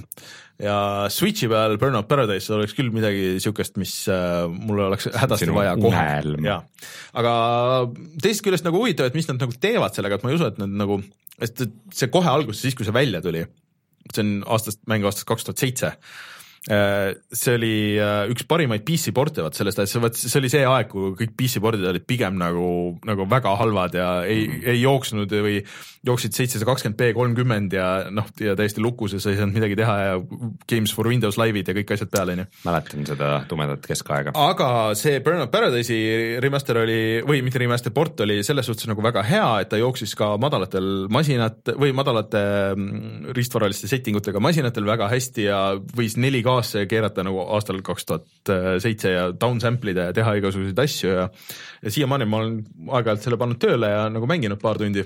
[0.63, 0.77] ja
[1.11, 6.05] Switchi peal Burnout Paradise oleks küll midagi niisugust, mis äh, mul oleks hädasti vaja kohe,
[6.47, 6.61] jaa.
[7.21, 7.35] aga
[8.23, 10.61] teisest küljest nagu huvitav, et mis nad nagu teevad sellega, et ma ei usu, et
[10.63, 11.01] nad nagu,
[11.41, 13.43] sest see kohe alguses, siis kui see välja tuli,
[14.13, 15.95] see on aastast, mäng aastast kaks tuhat seitse
[16.65, 20.89] see oli äh, üks parimaid PC porte, vaat sellest asjast, vaat see oli see aeg,
[20.89, 22.69] kui kõik PC pordid olid pigem nagu,
[23.05, 24.71] nagu väga halvad ja ei mm, -hmm.
[24.73, 25.59] ei jooksnud või
[26.05, 29.77] jooksid seitsesada kakskümmend B kolmkümmend ja noh, ja täiesti lukus ja sa ei saanud midagi
[29.77, 30.15] teha ja
[30.69, 32.47] Games for Windows Live'id ja kõik asjad peal, onju.
[32.65, 34.35] mäletan seda tumedat keskaega.
[34.37, 39.25] aga see Burnout Paradise'i remaster oli, või mitte remaster, port oli selles suhtes nagu väga
[39.25, 45.09] hea, et ta jooksis ka madalatel masinat- või madalate mm, riistvaraliste setting utega masinatel väga
[45.13, 45.61] hästi ja
[45.97, 50.85] võis 4K kaasse keerata nagu aastal kaks tuhat seitse ja downsample ida ja teha igasuguseid
[50.87, 51.29] asju ja
[51.83, 55.05] ja siiamaani ma olen aeg-ajalt selle pannud tööle ja nagu mänginud paar tundi.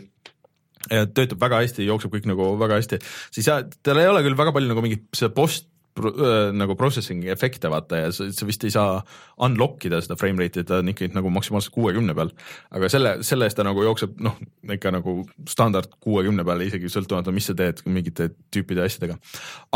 [0.89, 3.01] Töötab väga hästi, jookseb kõik nagu väga hästi,
[3.35, 5.67] siis jah, tal ei ole küll väga palju nagu mingit seda post
[6.55, 9.01] nagu processing efekte vaata ja sa, sa vist ei saa
[9.45, 12.33] unlock ida seda frame rate'i, ta on ikkagi nagu maksimaalselt kuuekümne peal.
[12.75, 14.37] aga selle, selle eest ta nagu jookseb noh,
[14.75, 19.19] ikka nagu standard kuuekümne peal, isegi sõltumata, mis sa teed mingite tüüpide asjadega.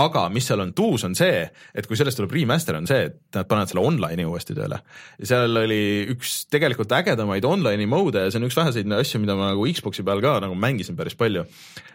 [0.03, 3.39] aga mis seal on tuus, on see, et kui sellest tuleb remaster, on see, et
[3.39, 4.83] nad panevad selle online'i uuesti tööle.
[5.23, 5.83] seal oli
[6.15, 10.05] üks tegelikult ägedamaid online'i mode'e ja see on üks väheseid asju, mida ma nagu Xbox'i
[10.07, 11.47] peal ka nagu mängisin päris palju.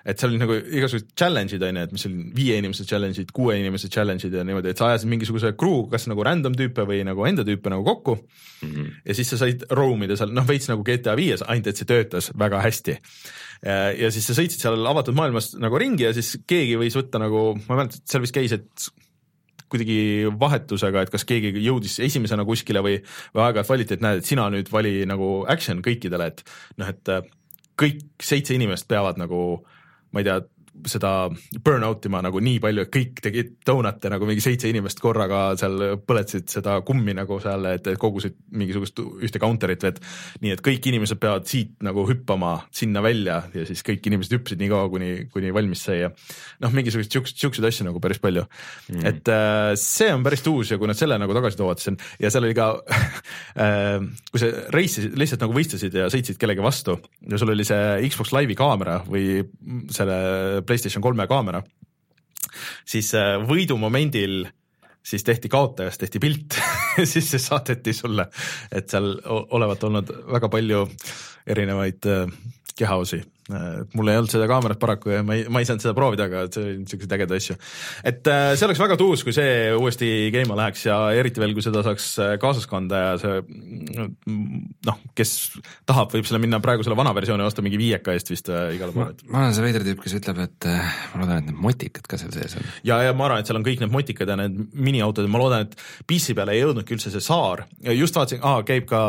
[0.07, 3.57] et seal oli nagu igasugused challenge'id on ju, et mis oli viie inimese challenge'id, kuue
[3.59, 7.03] inimese challenge challenge'id ja niimoodi, et sa ajasid mingisuguse crew, kas nagu random tüüpe või
[7.07, 8.69] nagu enda tüüpe nagu kokku mm.
[8.69, 8.91] -hmm.
[9.05, 11.87] ja siis sa said roam ida seal, noh veits nagu GTA viies, ainult et see
[11.87, 12.99] töötas väga hästi.
[13.97, 17.55] ja siis sa sõitsid seal avatud maailmas nagu ringi ja siis keegi võis võtta nagu,
[17.67, 18.89] ma ei mäleta, seal vist käis, et
[19.67, 23.01] kuidagi vahetusega, et kas keegi jõudis esimesena kuskile või,
[23.33, 26.43] või aeg-ajalt valiti, et näed, et sina nüüd vali nagu action kõikidele, et
[26.77, 27.33] noh, et
[27.77, 29.65] kõik seitse inimest peavad nagu
[30.13, 30.37] ma ei tea,
[30.85, 31.11] seda
[31.63, 35.99] burnout ima nagu nii palju, et kõik tegid donut'e nagu mingi seitse inimest korraga seal
[36.07, 40.01] põletasid seda kummi nagu seal, et kogusid mingisugust ühte counter'it et
[40.43, 44.61] nii, et kõik inimesed peavad siit nagu hüppama sinna välja ja siis kõik inimesed hüppasid
[44.61, 46.11] nii kaua, kuni, kuni valmis sai ja
[46.63, 48.45] noh, mingisuguseid siukseid, siukseid asju nagu päris palju.
[48.91, 49.05] Mm..
[49.09, 51.99] et äh, see on päris uus ja kui nad selle nagu tagasi toovad, siis on
[52.23, 52.69] ja seal oli ka
[53.63, 58.09] äh, kui sa reissisid, lihtsalt nagu võistlesid ja sõitsid kellegi vastu ja sul oli see
[58.09, 59.41] Xbox Live'i kaamera või
[59.93, 60.17] selle
[60.67, 61.61] Playstation kolme kaamera,
[62.85, 64.45] siis äh, võidumomendil
[65.07, 66.59] siis tehti kaotajast, tehti pilt
[67.11, 68.27] siis see saadeti sulle,
[68.71, 70.83] et seal olevat olnud väga palju
[71.47, 72.37] erinevaid äh,
[72.77, 76.27] kehaosi mul ei olnud seda kaamerat paraku ja ma ei, ma ei saanud seda proovida,
[76.27, 77.55] aga see oli niisuguseid ägedaid asju.
[78.11, 81.63] et äh, see oleks väga tuus, kui see uuesti käima läheks ja eriti veel, kui
[81.65, 83.39] seda saaks äh, kaasas kanda ja see
[84.87, 85.33] noh, kes
[85.87, 88.95] tahab, võib selle minna praegu selle vana versiooni osta mingi viieka eest vist äh, igale
[88.95, 89.15] poole.
[89.31, 92.33] ma olen see veider tüüp, kes ütleb, et ma loodan, et need motikad ka seal
[92.35, 92.67] sees on.
[92.87, 95.43] ja, ja ma arvan, et seal on kõik need motikad ja need miniautod ja ma
[95.43, 97.63] loodan, et PC peale ei jõudnudki üldse see saar.
[97.95, 98.99] just vaatasin, aa, käib ka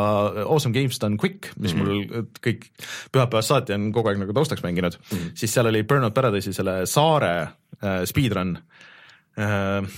[0.45, 2.07] Awesome Games Done Quick, mis mm -hmm.
[2.15, 2.69] mul kõik
[3.11, 5.33] pühapäevast saati on kogu aeg nagu taustaks mänginud mm, -hmm.
[5.35, 8.57] siis seal oli Burnout Paradise'i selle saare äh, speedrun
[9.39, 9.89] äh,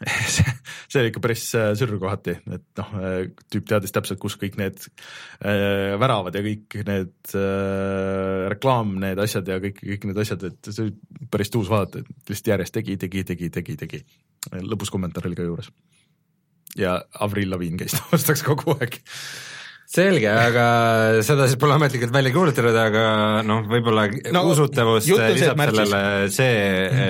[0.34, 0.52] see,
[0.88, 3.18] see oli ikka päris äh, sürr kohati, et noh, äh,
[3.52, 9.48] tüüp teadis täpselt, kus kõik need äh, väravad ja kõik need äh, reklaam, need asjad
[9.50, 12.96] ja kõik, kõik need asjad, et see oli päris tuus vaadata, et lihtsalt järjest tegi,
[13.00, 14.02] tegi, tegi, tegi, tegi.
[14.64, 15.70] lõpus kommentaar oli ka juures.
[16.80, 19.02] ja Avril Lavigne käis taustaks kogu aeg
[19.90, 20.64] selge, aga
[21.26, 23.04] seda siis pole ametlikult välja kuulutatud, aga
[23.46, 26.60] noh, võib-olla no, usutavust lisab sellele see,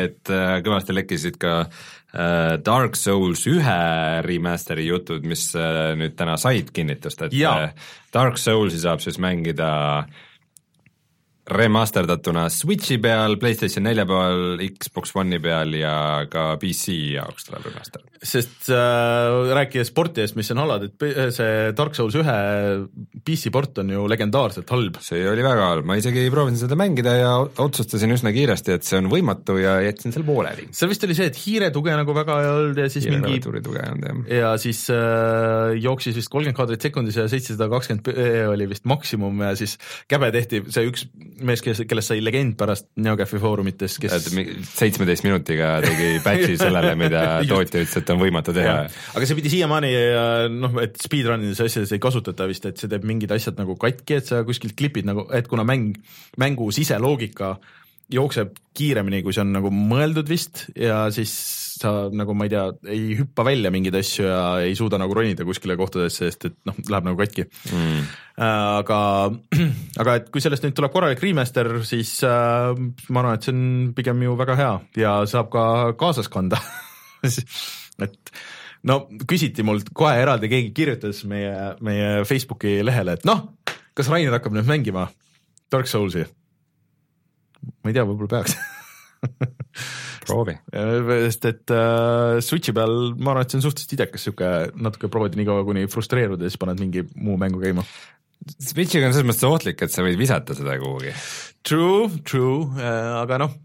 [0.06, 3.76] et äh, kõvasti lekkisid ka äh, Dark Souls ühe
[4.24, 7.54] remaster'i jutud, mis äh, nüüd täna said kinnitust, et ja.
[8.14, 10.26] Dark Soulsi saab siis mängida äh,
[11.50, 15.94] remasterdatuna Switchi peal, Playstation nelja peal, Xbox One'i peal ja
[16.30, 18.04] ka PC jaoks tuleb remaster.
[18.20, 22.36] sest äh, rääkides porti eest, mis on halvad, et see Dark Souls ühe
[23.26, 25.00] PC port on ju legendaarselt halb.
[25.04, 28.86] see oli väga halb, ma isegi ei proovinud seda mängida ja otsustasin üsna kiiresti, et
[28.86, 30.68] see on võimatu ja jätsin selle pooleli.
[30.76, 33.82] seal vist oli see, et hiiretuge nagu väga ei olnud ja siis hiire mingi tuge
[33.82, 34.22] ei olnud jah.
[34.44, 38.12] ja siis äh, jooksis vist kolmkümmend kaadrit sekundis ja seitsesada kakskümmend
[38.50, 39.76] oli vist maksimum ja siis
[40.10, 41.06] käbe tehti see üks
[41.46, 47.24] mees, kes, kellest sai legend pärast NeoGAF-i foorumites, kes seitsmeteist minutiga tegi patch'i sellele, mida
[47.48, 48.76] tootja ütles, et on võimatu teha.
[48.88, 49.92] aga see pidi siiamaani
[50.56, 54.30] noh, et speedrun'ides asjades ei kasutata vist, et see teeb mingid asjad nagu katki, et
[54.30, 55.98] sa kuskilt klipid nagu, et kuna mäng,
[56.40, 57.56] mängu siseloogika
[58.10, 61.32] jookseb kiiremini, kui see on nagu mõeldud vist ja siis
[61.80, 65.46] sa nagu ma ei tea, ei hüppa välja mingeid asju ja ei suuda nagu ronida
[65.48, 68.06] kuskile kohtadesse, sest et noh, läheb nagu katki mm..
[68.44, 69.00] aga,
[70.02, 72.72] aga et kui sellest nüüd tuleb korralik remaster, siis äh,
[73.08, 75.64] ma arvan, et see on pigem ju väga hea ja saab ka
[76.00, 76.60] kaasas kanda
[78.04, 78.34] et
[78.88, 83.48] no küsiti mult kohe eraldi, keegi kirjutas meie, meie Facebooki lehele, et noh,
[83.96, 85.08] kas Rainer hakkab nüüd mängima
[85.72, 86.26] Dark Soulsi?
[87.80, 88.56] ma ei tea, võib-olla peaks
[90.30, 90.56] proovi.
[91.26, 95.38] sest et äh, Switchi peal ma arvan, et see on suhteliselt idekas sihuke natuke proovid
[95.38, 97.86] nii kaua, kuni frustreerud ja siis paned mingi muu mängu käima.
[98.56, 101.12] Switchiga on selles mõttes ohtlik, et sa võid visata seda kuhugi.
[101.66, 103.58] True, true äh,, aga noh,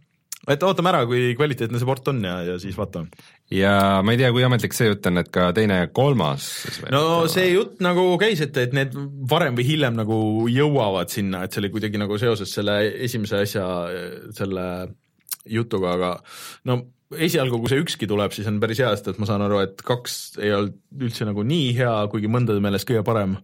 [0.52, 3.10] et ootame ära, kui kvaliteetne see port on ja, ja siis vaatame.
[3.54, 6.50] ja ma ei tea, kui ametlik see jutt on, et ka teine ja kolmas
[6.94, 8.94] no see jutt nagu käis, et, et need
[9.30, 10.18] varem või hiljem nagu
[10.52, 13.66] jõuavad sinna, et see oli kuidagi nagu seoses selle esimese asja,
[14.38, 14.68] selle
[15.50, 16.12] jutuga, aga
[16.70, 16.80] no
[17.22, 19.84] esialgu, kui see ükski tuleb, siis on päris hea, sest et ma saan aru, et
[19.86, 23.38] kaks ei olnud üldse nagu nii hea, kuigi mõndade meelest kõige parem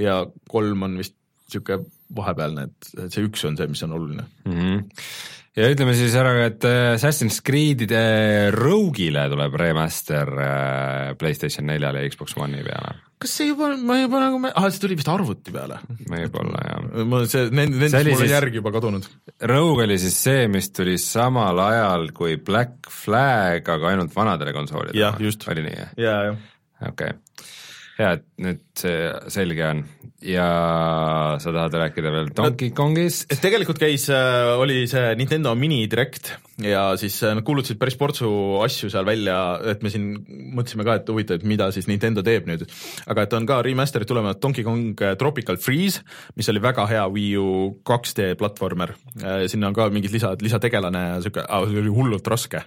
[0.00, 1.84] ja kolm on vist niisugune
[2.16, 4.54] vahepealne, et see üks on see, mis on oluline mm.
[4.54, 4.84] -hmm.
[5.54, 8.04] Ja ütleme siis ära, et äh, Assassin's Creed'ide
[8.54, 14.20] Rogue'ile tuleb remaster äh, PlayStation neljale ja Xbox One'i peale kas see juba, ma juba
[14.20, 15.78] nagu, ah see tuli vist arvuti peale.
[16.10, 16.88] võib-olla jah.
[17.08, 19.08] ma see, nendest mul on siis, järg juba kadunud.
[19.50, 25.00] Rogue oli siis see, mis tuli samal ajal kui Black Flag, aga ainult vanadele konsoolidele.
[25.54, 25.94] oli nii, jah?
[26.04, 26.42] jaa, jah.
[26.90, 27.52] okei okay.
[27.98, 29.84] Hea, et nüüd see selge on
[30.24, 30.46] ja
[31.42, 33.28] sa tahad rääkida veel Donkey Kongist?
[33.42, 38.28] tegelikult käis, äh, oli see Nintendo mini direct ja siis nad kuulutasid päris portsu
[38.62, 39.36] asju seal välja,
[39.72, 40.12] et me siin
[40.54, 42.62] mõtlesime ka, et huvitav, et mida siis Nintendo teeb nüüd.
[43.10, 44.38] aga et on ka remaster'id tulevad.
[44.42, 46.04] Donkey Kong Tropical Freeze,
[46.38, 47.48] mis oli väga hea Wii U
[47.82, 48.94] 2D platvormer,
[49.50, 52.62] sinna on ka mingid lisad, lisategelane ja siuke, see oli hullult raske.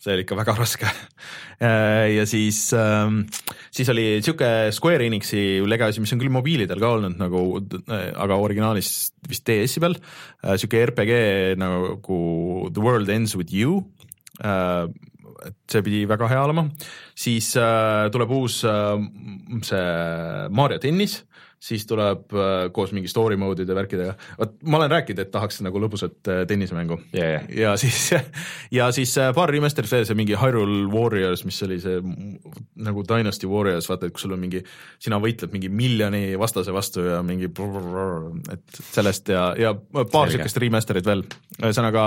[0.00, 0.88] See oli ikka väga raske.
[1.60, 3.22] Ja siis, ähm,
[3.72, 7.44] siis oli sihuke Square Enixi lege asi, mis on küll mobiilidel ka olnud nagu,
[7.88, 8.90] aga originaalis
[9.30, 9.98] vist DS-i peal,
[10.42, 11.12] äh, sihuke RPG
[11.60, 12.18] nagu
[12.72, 13.82] The World Ends With You.
[14.40, 14.88] Äh,
[15.46, 16.64] et see pidi väga hea olema,
[17.14, 19.82] siis äh, tuleb uus see
[20.50, 21.20] Mario tennis
[21.62, 25.80] siis tuleb äh, koos mingi story mode'ide värkidega, vot ma olen rääkinud, et tahaks nagu
[25.80, 27.46] lõbusat äh, tennisemängu yeah, yeah.
[27.60, 28.10] ja siis,
[28.78, 32.00] ja siis äh, paar remaster'it veel, see mingi Hyrule Warriors, mis oli see
[32.86, 34.60] nagu Dynasty Warriors, vaata, et kus sul on mingi,
[35.02, 41.08] sina võitled mingi miljoni vastase vastu ja mingi et sellest ja, ja paar niisugust remaster'it
[41.08, 41.24] veel,
[41.62, 42.04] ühesõnaga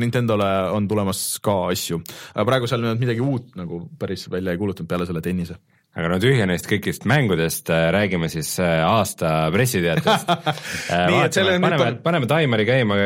[0.00, 2.00] Nintendole on tulemas ka asju,
[2.34, 6.18] aga praegu seal midagi uut nagu päris välja ei kuulutanud peale selle tennise aga no
[6.22, 10.28] tühja neist kõigist mängudest äh, räägime siis äh, aasta pressiteatest
[10.94, 12.98] äh, paneme paneme taimeri käima,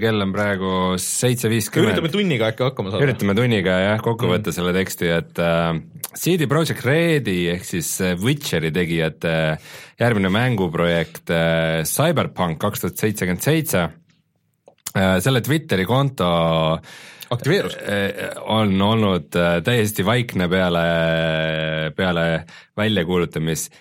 [0.00, 1.92] kell on praegu seitse viiskümmend.
[1.92, 3.04] üritame tunniga äkki hakkama saada.
[3.04, 4.56] üritame tunniga jah, kokku võtta mm.
[4.56, 5.82] selle teksti, et äh,
[6.16, 7.92] CD Projekt Redi ehk siis
[8.24, 9.36] Witcheri tegijate
[10.00, 13.88] järgmine mänguprojekt äh, Cyberpunk kaks tuhat seitsekümmend seitse,
[14.92, 16.26] selle Twitteri konto
[17.34, 17.78] aktiveerus?
[18.42, 20.84] on olnud äh, täiesti vaikne peale,
[21.96, 22.26] peale
[22.76, 23.72] väljakuulutamist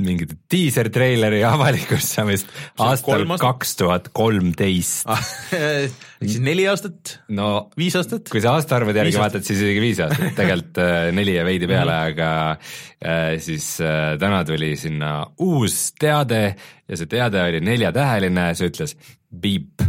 [0.00, 2.48] mingit diisertreileri avalikustamist
[2.80, 5.04] aastal kaks tuhat kolmteist.
[5.52, 8.30] ehk siis neli aastat no viis aastat?
[8.32, 11.96] kui sa aastaarvude järgi vaatad, siis isegi viis aastat, tegelikult äh, neli ja veidi peale,
[11.98, 12.12] mhm.
[12.14, 16.44] aga äh, siis äh, täna tuli sinna uus teade
[16.88, 18.96] ja see teade oli neljatäheline, see ütles
[19.28, 19.84] beep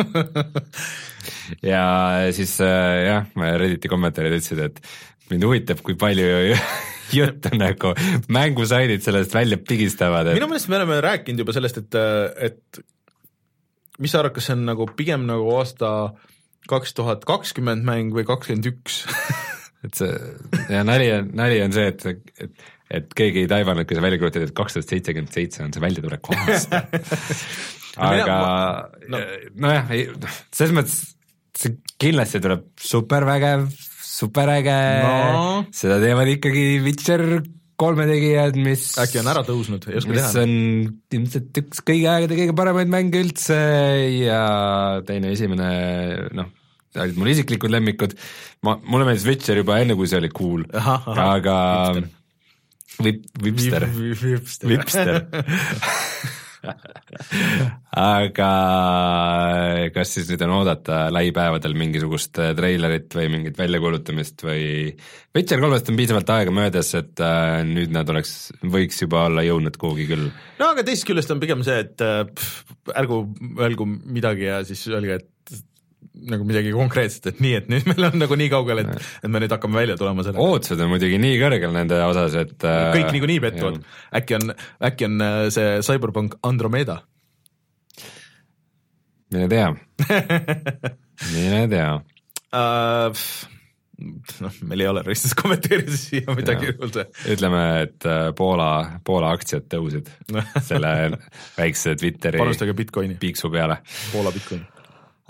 [1.72, 1.84] ja
[2.36, 3.28] siis äh, jah,
[3.60, 4.80] Redditi kommentaarid ütlesid, et
[5.30, 6.56] mind huvitab, kui palju
[7.20, 7.92] juttu nagu
[8.30, 10.38] mängusaidid sellest välja pigistavad et....
[10.38, 12.00] minu meelest me oleme rääkinud juba sellest, et,
[12.50, 12.82] et
[14.00, 16.12] mis sa arvad, kas see on nagu pigem nagu aasta
[16.70, 19.02] kaks tuhat kakskümmend mäng või kakskümmend üks?
[19.86, 20.12] et see
[20.70, 22.06] ja nali on, nali on see, et,
[22.46, 25.74] et, et keegi ei taibanud, kui sa välja kuulutad, et kaks tuhat seitsekümmend seitse on
[25.74, 26.84] see väljatuleku aasta
[27.96, 28.36] aga
[29.08, 29.94] nojah,
[30.54, 30.98] selles mõttes
[31.60, 33.66] see kindlasti tuleb supervägev,
[34.04, 34.76] superäge.
[35.04, 37.24] No., seda teevad ikkagi Witcher
[37.80, 40.28] kolme tegijad, mis äkki on ära tõusnud, ei oska teha.
[40.28, 40.54] mis on
[41.16, 43.56] ilmselt üks kõigi aegade kõige paremaid mänge üldse
[44.20, 44.40] ja
[45.08, 45.68] teine, esimene
[46.36, 46.50] noh,
[47.00, 48.16] olid mul isiklikud lemmikud,
[48.66, 51.56] ma, mulle meeldis Witcher juba enne, kui see oli cool, aga
[53.00, 53.86] Vip, Vipster,
[54.68, 55.22] Vipster
[57.96, 58.50] aga
[59.94, 64.64] kas siis nüüd on oodata lähipäevadel mingisugust äh, treilerit või mingit väljakuulutamist või
[65.36, 69.76] Witcher kolmest on piisavalt aega möödas, et äh, nüüd nad oleks, võiks juba olla jõudnud
[69.80, 70.30] kuhugi küll.
[70.60, 73.22] no aga teisest küljest on pigem see, et pff, ärgu
[73.60, 75.28] öelgu midagi ja siis öelge, et
[76.30, 79.40] nagu midagi konkreetset, et nii, et nüüd meil on nagu nii kaugel, et, et me
[79.42, 80.46] nüüd hakkame välja tulema sellega.
[80.46, 83.78] ootused on muidugi nii kõrgel nende osas, et kõik äh, niikuinii pettuvad,
[84.20, 84.54] äkki on,
[84.90, 87.00] äkki on äh, see Cyberpunk Andromeda?
[89.30, 89.70] mine tea
[91.32, 93.22] mine tea uh,.
[94.42, 97.06] noh, meil ei ole ristis kommenteerida siia midagi juurde.
[97.30, 98.72] ütleme, et Poola,
[99.06, 100.10] Poola aktsiad tõusid
[100.68, 100.92] selle
[101.54, 103.16] väikse Twitteri panustage Bitcoini.
[103.20, 103.80] piiksu peale.
[104.10, 104.66] Poola Bitcoin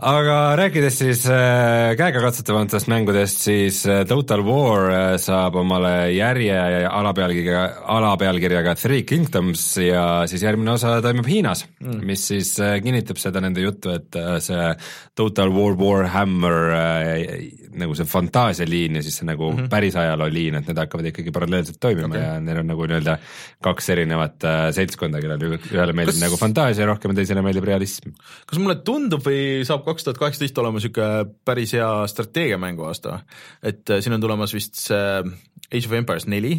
[0.01, 6.57] aga rääkides siis äh, käegakatsutavatest mängudest, siis äh, Total War äh, saab omale järje
[6.89, 13.43] alapealkirjaga, alapealkirjaga Three Kingdoms ja siis järgmine osa toimub Hiinas mm., mis siis kinnitab seda
[13.45, 14.71] nende juttu, et see
[15.19, 16.75] Total War Warhammer
[17.79, 19.69] nagu see fantaasialiin ja siis see nagu mm -hmm.
[19.73, 22.23] päris ajalooliin, et need hakkavad ikkagi paralleelselt toimima okay.
[22.23, 23.19] ja neil on nagu nii-öelda
[23.63, 26.25] kaks erinevat äh, seltskonda, kellel ühele meeldib kas...
[26.25, 28.15] nagu fantaasia rohkem ja teisele meeldib realism.
[28.47, 33.21] kas mulle tundub või saab kaks tuhat kaheksateist olema niisugune päris hea strateegiamängu aasta,
[33.63, 35.25] et äh, siin on tulemas vist see
[35.71, 36.59] Age of Empires neli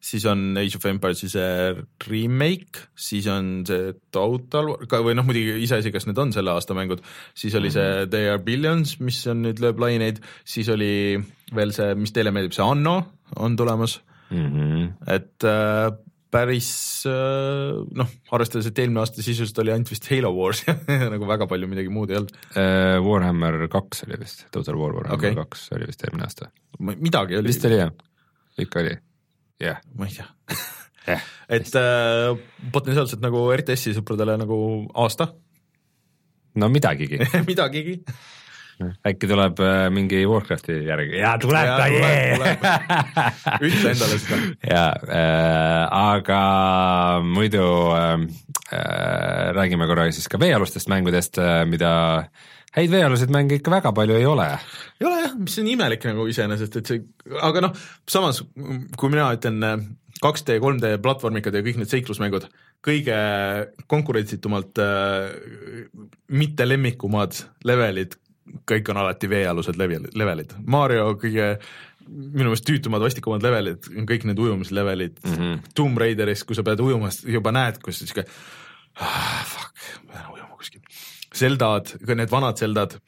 [0.00, 1.74] siis on Age of Empires'i see
[2.08, 4.70] remake, siis on see Total
[5.04, 7.02] või noh, muidugi iseasi, kas need on selle aasta mängud,
[7.36, 8.10] siis oli see mhm.
[8.14, 10.92] They are billions, mis on nüüd lööb laineid, siis oli
[11.54, 12.98] veel see, mis teile meeldib, see Anno
[13.36, 13.98] on tulemas
[14.30, 14.84] mm, -hmm.
[15.14, 15.90] et äh,
[16.30, 16.70] päris
[17.08, 20.64] äh, noh, arvestades, et eelmine aasta sisuliselt oli ainult vist Halo Wars
[21.14, 23.00] nagu väga palju midagi muud ei olnud uh,.
[23.04, 25.36] Warhammer kaks oli vist, Total War Warhammer okay.
[25.38, 26.52] kaks oli vist eelmine aasta.
[26.78, 27.48] midagi oli.
[27.48, 27.92] vist oli jah,
[28.58, 28.96] ikka oli
[29.62, 30.28] yeah., ma ei tea
[31.08, 31.28] yeah.
[31.48, 32.32] et äh,
[32.72, 34.58] potentsiaalselt nagu RTS-i sõpradele nagu
[34.94, 35.30] aasta.
[36.58, 38.00] no midagigi midagigi
[38.78, 42.36] äkki tuleb äh, mingi Warcrafti järgi ja tuleb ta, jee.
[43.66, 44.38] ütle endale seda.
[44.70, 46.42] ja äh,, aga
[47.26, 47.64] muidu
[47.96, 48.14] äh,
[48.70, 51.90] äh, räägime korra siis ka veealustest mängudest äh,, mida
[52.76, 54.48] häid veealuseid mänge ikka väga palju ei ole.
[55.00, 57.02] ei ole jah, mis on imelik nagu iseenesest, et see,
[57.40, 58.42] aga noh, samas
[58.98, 59.62] kui mina ütlen
[60.18, 62.48] 2D, 3D platvormikad ja kõik need seiklusmängud,
[62.84, 63.18] kõige
[63.90, 65.28] konkurentsitumalt äh,
[66.34, 67.38] mitte lemmikumad
[67.68, 68.18] levelid
[68.68, 71.52] kõik on alati veealused level, levelid, Mario kõige
[72.08, 75.72] minu meelest tüütumad, vastikumad levelid on kõik need ujumislevelid mm, -hmm.
[75.76, 78.24] Tomb Raideris, kui sa pead ujuma, juba näed, kus sihuke
[79.00, 79.74] ah, fuck,
[80.06, 80.37] ma pean ujuma.
[81.38, 82.98] Zeldad, need vanad Zeldad,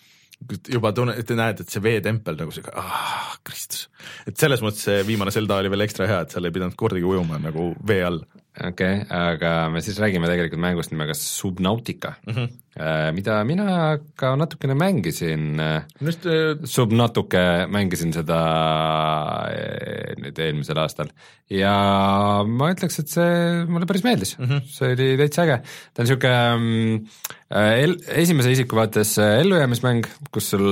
[0.72, 3.88] juba tunne, et näed, et see veetempel nagu sihuke, ah, Kristus.
[4.26, 7.06] et selles mõttes see viimane Zelda oli veel ekstra hea, et seal ei pidanud kordagi
[7.06, 8.22] ujuma nagu vee all
[8.58, 13.12] okei okay,, aga me siis räägime tegelikult mängust nimega Subnautica mm, -hmm.
[13.14, 15.60] mida mina ka natukene mängisin
[16.00, 18.40] Just, äh, Subnatuke mängisin seda
[19.54, 21.12] äh, nüüd eelmisel aastal
[21.50, 21.74] ja
[22.46, 24.66] ma ütleks, et see mulle päris meeldis mm, -hmm.
[24.66, 25.60] see oli täitsa äge,
[25.94, 27.06] ta on niisugune mm,
[27.50, 30.66] el-, esimese isiku vaates ellujäämismäng, kus sul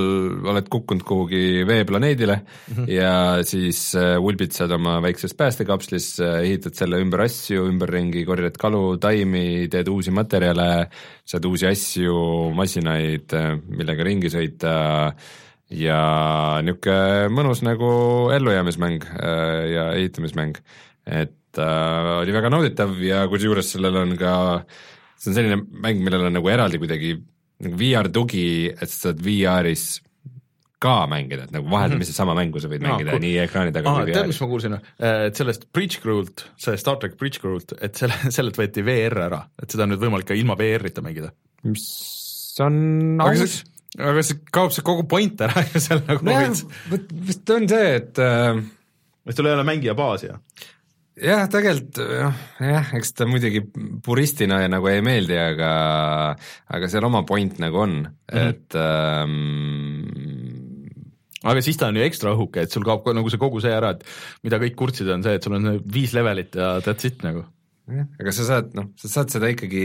[0.50, 2.90] oled kukkunud kuhugi veeplaneedile mm -hmm.
[2.90, 9.90] ja siis ulbitsed oma väikses päästekapslis, ehitad selle ümber asju, ümberringi, korjad kalu, taimi, teed
[9.92, 10.88] uusi materjale,
[11.28, 12.16] saad uusi asju,
[12.56, 13.34] masinaid,
[13.68, 14.74] millega ringi sõita.
[15.68, 16.00] Ja
[16.64, 17.88] niisugune mõnus nagu
[18.32, 20.56] ellujäämismäng äh, ja ehitamismäng,
[21.04, 24.32] et äh, oli väga nauditav ja kusjuures sellel on ka,
[25.20, 27.18] see on selline mäng, millel on nagu eraldi kuidagi
[27.66, 29.98] nagu VR tugi, et sa saad VR-is
[30.82, 32.16] ka mängida, et nagu vaheldumisi mm -hmm.
[32.16, 33.22] sama mängu sa võid no, mängida cool.
[33.24, 34.14] nii ekraani taga kui VR-is.
[34.14, 34.76] tead, mis ma kuulsin,
[35.08, 39.42] et sellest Bridge Crew'lt, see Star track Bridge Crew'lt, et selle, sellelt võeti VR ära,
[39.62, 41.32] et seda on nüüd võimalik ka ilma VR-ita mängida.
[41.66, 41.88] mis
[42.62, 43.60] on aus.
[43.98, 46.66] aga see kaob see kogu point ära ju seal nagu veits.
[47.10, 48.62] vist on see, et äh,
[49.28, 50.38] et sul ei ole mängija baasi ja
[51.22, 53.62] jah, tegelikult noh, jah, eks ta muidugi
[54.04, 55.70] puristina nagu ei meeldi, aga,
[56.74, 58.48] aga seal oma point nagu on mm, -hmm.
[58.48, 60.27] et ähm,
[61.52, 63.72] aga siis ta on ju ekstra õhuke, et sul kaob ka nagu see kogu see
[63.74, 64.04] ära, et
[64.46, 67.46] mida kõik kurtsid, on see, et sul on viis levelit ja that's it nagu.
[67.88, 69.84] aga sa saad, noh, sa saad seda ikkagi,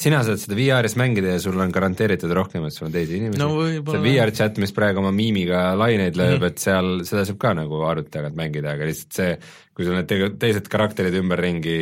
[0.00, 3.42] sina saad seda VR-is mängida ja sul on garanteeritud rohkem, et sul on teisi inimesi
[3.42, 3.50] no,.
[3.90, 6.54] see VR chat, mis praegu oma miimiga laineid lööb mm, -hmm.
[6.54, 9.34] et seal, seda saab ka nagu arvuti tagant mängida, aga lihtsalt see,
[9.74, 11.80] kui sul need teised karakterid ümberringi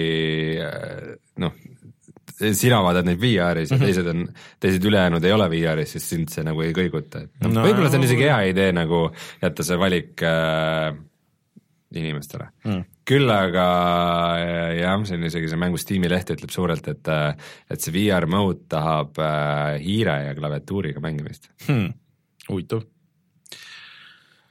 [1.45, 1.61] noh,
[2.39, 3.87] sina vaatad neid VR-is ja mm -hmm.
[3.87, 4.29] teised on,
[4.61, 7.91] teised ülejäänud ei ole VR-is, siis sind see nagu ei kõiguta, et noh no,, võib-olla
[7.91, 9.09] see on isegi hea idee nagu
[9.43, 10.95] jätta see valik äh,
[11.95, 12.51] inimestele.
[12.65, 12.85] Mm..
[13.09, 13.67] küll aga
[14.37, 17.33] äh, jah, see on isegi see mängu Steam'i leht ütleb suurelt, et äh,
[17.71, 21.51] et see VR mode tahab äh, hiire ja klaviatuuriga mängimist.
[21.67, 21.93] Hmm..
[22.49, 22.85] huvitav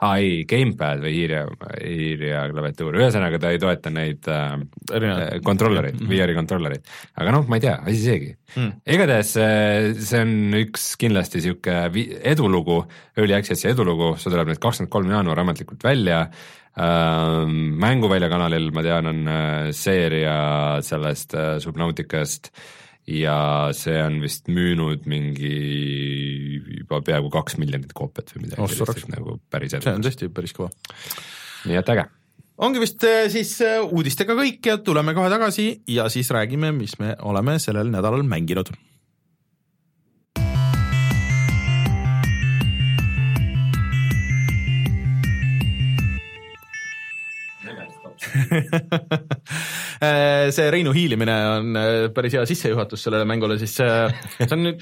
[0.06, 4.54] aa ei, Gamepad või hiir ja klaviatuur, ühesõnaga ta ei toeta neid äh,
[5.46, 6.12] kontrollereid mm, -hmm.
[6.12, 6.92] VR-i kontrollereid.
[7.18, 8.30] aga noh, ma ei tea, asi seegi.
[8.56, 8.76] Mm..
[8.98, 12.84] igatahes äh, see on üks kindlasti niisugune edulugu,
[13.18, 16.28] Early Access'i edulugu, see tuleb nüüd kakskümmend kolm jaanuar ametlikult välja.
[16.78, 17.44] Äh,,
[17.82, 20.38] mänguvälja kanalil, ma tean, on äh, seeria
[20.86, 23.38] sellest äh, Subnauticast äh, ja
[23.76, 25.54] see on vist müünud mingi
[26.82, 29.88] juba peaaegu kaks miljonit koopiat või midagi sellist nagu päris edukalt.
[29.88, 30.70] see on tõesti päris kõva.
[31.70, 32.06] nii et äge.
[32.68, 36.98] ongi vist äh, siis äh, uudistega kõik ja tuleme kohe tagasi ja siis räägime, mis
[37.00, 38.74] me oleme sellel nädalal mänginud
[50.56, 54.80] see Reinu hiilimine on äh, päris hea sissejuhatus sellele mängule, siis äh, see on nüüd,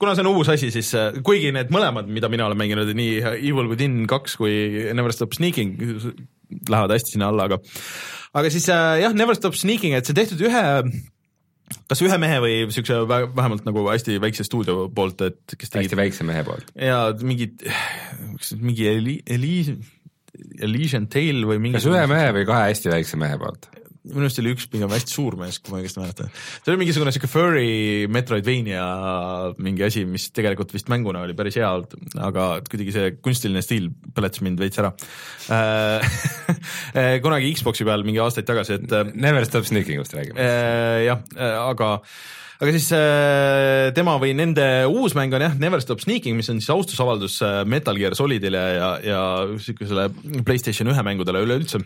[0.00, 0.90] kuna see on uus asi, siis
[1.26, 4.54] kuigi need mõlemad, mida mina olen mänginud, nii Evil Within kaks kui
[4.96, 5.70] Never Stop Sneaking
[6.70, 7.56] lähevad hästi sinna alla, aga
[8.34, 10.64] aga siis jah, Never Stop Sneaking, et see tehtud ühe
[11.88, 16.00] kas ühe mehe või siukse vähemalt nagu hästi väikse stuudio poolt, et kes tegid hästi
[16.00, 16.66] väikse mehe poolt.
[16.76, 17.52] ja mingid,
[18.60, 19.78] mingi Eli-, Eli-,
[20.64, 23.70] Elysian Tale või mingi kas ühe mehe või kahe hästi väikse mehe poolt?
[24.04, 26.28] minu arust oli üks pigem hästi suur mees, kui ma õigesti mäletan.
[26.34, 28.84] see oli mingisugune siuke furry Metroidvania
[29.64, 33.88] mingi asi, mis tegelikult vist mänguna oli päris hea olnud, aga kuidagi see kunstiline stiil
[34.16, 34.92] põletas mind veits ära
[35.56, 36.20] äh,
[37.24, 40.36] kunagi Xbox'i peal mingi aastaid tagasi, et äh, Never Stop Sneaking ust räägime.
[40.36, 41.24] Äh, jah,
[41.64, 41.94] aga
[42.60, 46.62] aga siis äh, tema või nende uus mäng on jah, Never Stop Sneaking, mis on
[46.62, 49.20] siis austusavaldus äh, Metal Gear Solidile ja, ja
[49.58, 50.08] siukesele
[50.46, 51.82] Playstation ühe mängudele üleüldse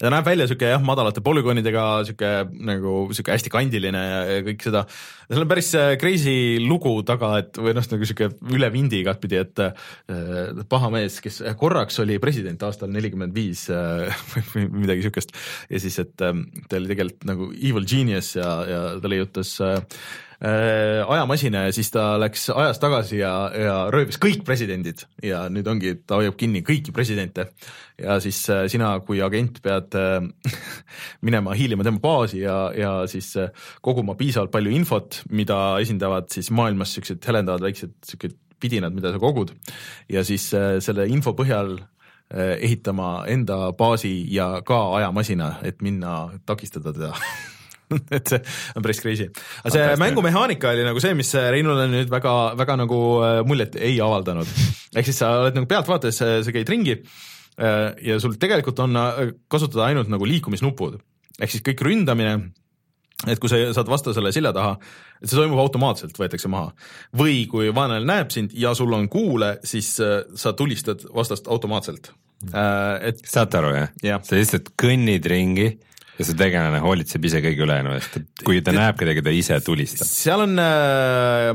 [0.00, 2.32] ta näeb välja sihuke jah, madalate polügoonidega, sihuke
[2.68, 4.84] nagu sihuke hästi kandiline ja kõik seda.
[5.28, 9.40] seal on päris äh, crazy lugu taga, et või noh, nagu sihuke üle vindi igatpidi,
[9.40, 14.12] et äh, paha mees, kes korraks oli president aastal nelikümmend viis äh,
[14.52, 15.34] või midagi sihukest
[15.70, 16.36] ja siis, et äh,
[16.68, 19.80] ta oli tegelikult nagu evil genius ja, ja ta leiutas Äh,
[20.44, 25.04] ajamasina ja siis ta läks ajas tagasi ja, ja röövis kõik presidendid.
[25.24, 27.48] Ja nüüd ongi, ta hoiab kinni kõiki presidente.
[27.98, 30.26] ja siis äh, sina kui agent pead äh,
[31.26, 33.32] minema hiilima tema baasi ja, ja siis
[33.80, 39.18] koguma piisavalt palju infot, mida esindavad siis maailmas siuksed helendavad väiksed siuksed pidinad, mida sa
[39.20, 39.52] kogud.
[40.08, 41.76] Ja siis selle info põhjal
[42.34, 47.12] ehitama enda baasi ja ka ajamasina, et minna takistada teda
[48.16, 48.40] et see
[48.74, 49.28] on päris crazy.
[49.62, 53.78] aga see ah, mängumehaanika oli nagu see, mis Reinule nüüd väga, väga nagu äh, muljet
[53.80, 54.50] ei avaldanud.
[54.96, 59.24] ehk siis sa oled nagu pealtvaates, sa käid ringi äh, ja sul tegelikult on äh,
[59.50, 61.00] kasutada ainult nagu liikumisnupud.
[61.40, 62.36] ehk siis kõik ründamine
[63.30, 64.74] et kui sa saad vastasele selja taha,
[65.22, 66.74] et see toimub automaatselt, võetakse maha.
[67.16, 72.10] või kui vaenlane näeb sind ja sul on kuule, siis sa tulistad vastast automaatselt.
[73.00, 74.18] et saate aru jah ja.?
[74.20, 75.70] sa lihtsalt kõnnid ringi
[76.18, 79.34] ja see tegelane hoolitseb ise kõige ülejäänu eest, et kui ta et, näeb kedagi, ta
[79.34, 80.08] ise tulistab.
[80.08, 81.50] seal on äh,,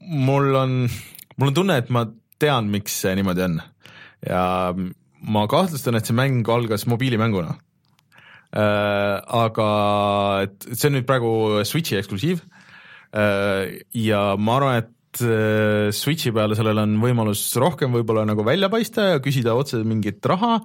[0.00, 0.78] mul on,
[1.36, 2.06] mul on tunne, et ma
[2.42, 3.60] tean, miks see niimoodi on
[4.26, 4.46] ja
[5.22, 7.54] ma kahtlustan, et see mäng algas mobiilimänguna
[8.56, 9.20] äh,.
[9.22, 9.68] aga
[10.48, 12.42] et see on nüüd praegu Switchi eksklusiiv
[13.14, 18.72] äh, ja ma arvan, et äh, Switchi peale sellel on võimalus rohkem võib-olla nagu välja
[18.72, 20.58] paista ja küsida otse mingit raha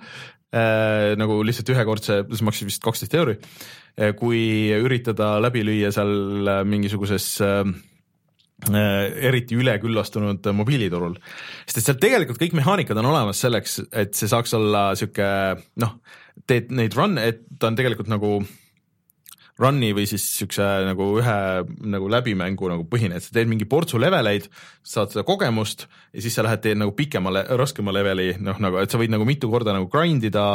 [0.54, 6.62] nagu lihtsalt ühekordse, see maksis vist kaksteist euri äh,, kui üritada läbi lüüa seal äh,
[6.64, 7.64] mingisuguses äh,
[8.72, 11.18] äh, eriti üleküllastunud mobiiliturul.
[11.66, 15.28] sest et seal tegelikult kõik mehaanikad on olemas selleks, et see saaks olla sihuke
[15.84, 16.00] noh,
[16.48, 18.56] teed neid run'e, et ta on tegelikult nagu äh,
[19.62, 21.38] run'i või siis siukse nagu ühe
[21.93, 24.45] nagu läbimängu nagu põhine, et sa teed mingi portsu leveleid,
[24.86, 28.93] saad seda kogemust ja siis sa lähed, teed nagu pikema, raskema leveli, noh nagu, et
[28.93, 30.45] sa võid nagu mitu korda nagu grind ida,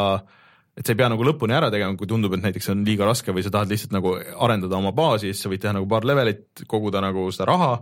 [0.79, 3.35] et sa ei pea nagu lõpuni ära tegema, kui tundub, et näiteks on liiga raske
[3.35, 6.65] või sa tahad lihtsalt nagu arendada oma baasi, siis sa võid teha nagu paar levelit,
[6.71, 7.73] koguda nagu seda raha,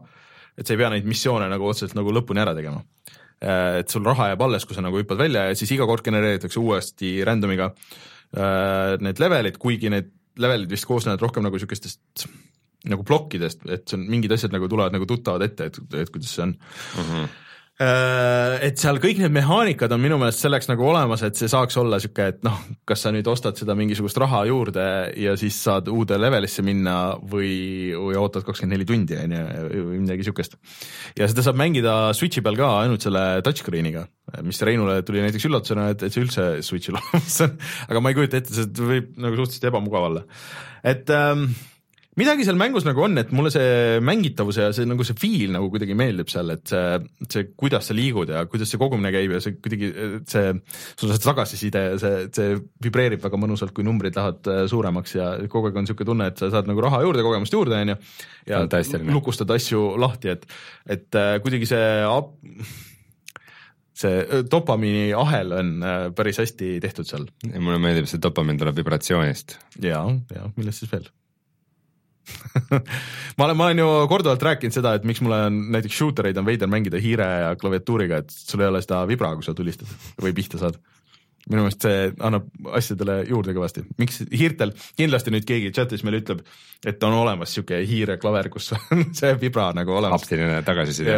[0.57, 2.83] et sa ei pea neid missioone nagu otseselt nagu lõpuni ära tegema.
[3.41, 6.61] Et sul raha jääb alles, kui sa nagu hüppad välja ja siis iga kord genereeritakse
[6.61, 10.11] uuesti random'iga äh, need levelid, kuigi need
[10.41, 12.27] levelid vist koosnevad rohkem nagu niisugustest
[12.91, 16.33] nagu plokkidest, et see on, mingid asjad nagu tulevad nagu tuttavad ette, et, et kuidas
[16.33, 17.07] see on mm.
[17.07, 17.31] -hmm
[17.81, 21.97] et seal kõik need mehaanikad on minu meelest selleks nagu olemas, et see saaks olla
[21.97, 22.59] niisugune, et noh,
[22.89, 24.85] kas sa nüüd ostad seda mingisugust raha juurde
[25.17, 29.47] ja siis saad uude levelisse minna või, või ootad kakskümmend neli tundi, on ju,
[29.79, 30.59] või midagi niisugust.
[31.17, 34.05] ja seda saab mängida Switchi peal ka ainult selle touchscreen'iga,
[34.45, 37.57] mis Reinule tuli näiteks üllatusena, et, et see üldse Switch'il olemas on,
[37.89, 40.27] aga ma ei kujuta ette, see võib nagu suhteliselt ebamugav olla.
[40.85, 41.49] et ähm,
[42.21, 45.71] midagi seal mängus nagu on, et mulle see mängitavus ja see nagu see feel nagu
[45.73, 49.41] kuidagi meeldib seal, et see, see, kuidas sa liigud ja kuidas see kogumine käib ja
[49.43, 49.91] see kuidagi
[50.31, 50.53] see,
[51.01, 55.33] sul see tagasiside ja see, see vibreerib väga mõnusalt, kui numbrid lähevad äh, suuremaks ja
[55.51, 57.99] kogu aeg on niisugune tunne, et sa saad nagu raha juurde, kogemust juurde, on ju.
[58.51, 58.63] ja
[59.11, 60.47] lukustad asju lahti, et,
[60.91, 61.87] et äh, kuidagi see
[64.01, 65.73] see äh, dopamiini ahel on
[66.17, 67.29] päris hästi tehtud seal.
[67.53, 69.59] mulle meeldib, see dopamiin tuleb vibratsioonist.
[69.85, 70.05] ja,
[70.35, 71.09] ja millest siis veel
[73.37, 76.39] ma olen, ma olen ju korduvalt rääkinud seda, et miks mulle on näiteks shooter eid
[76.41, 79.91] on veider mängida hiire ja klaviatuuriga, et sul ei ole seda vibra, kui sa tulistad
[80.21, 80.79] või pihta saad
[81.49, 86.43] minu meelest see annab asjadele juurde kõvasti, miks hiirtel, kindlasti nüüd keegi chat'is meile ütleb,
[86.87, 90.21] et on olemas sihuke hiireklaver, kus on see vibra nagu olemas.
[90.21, 91.17] apteline tagasiside.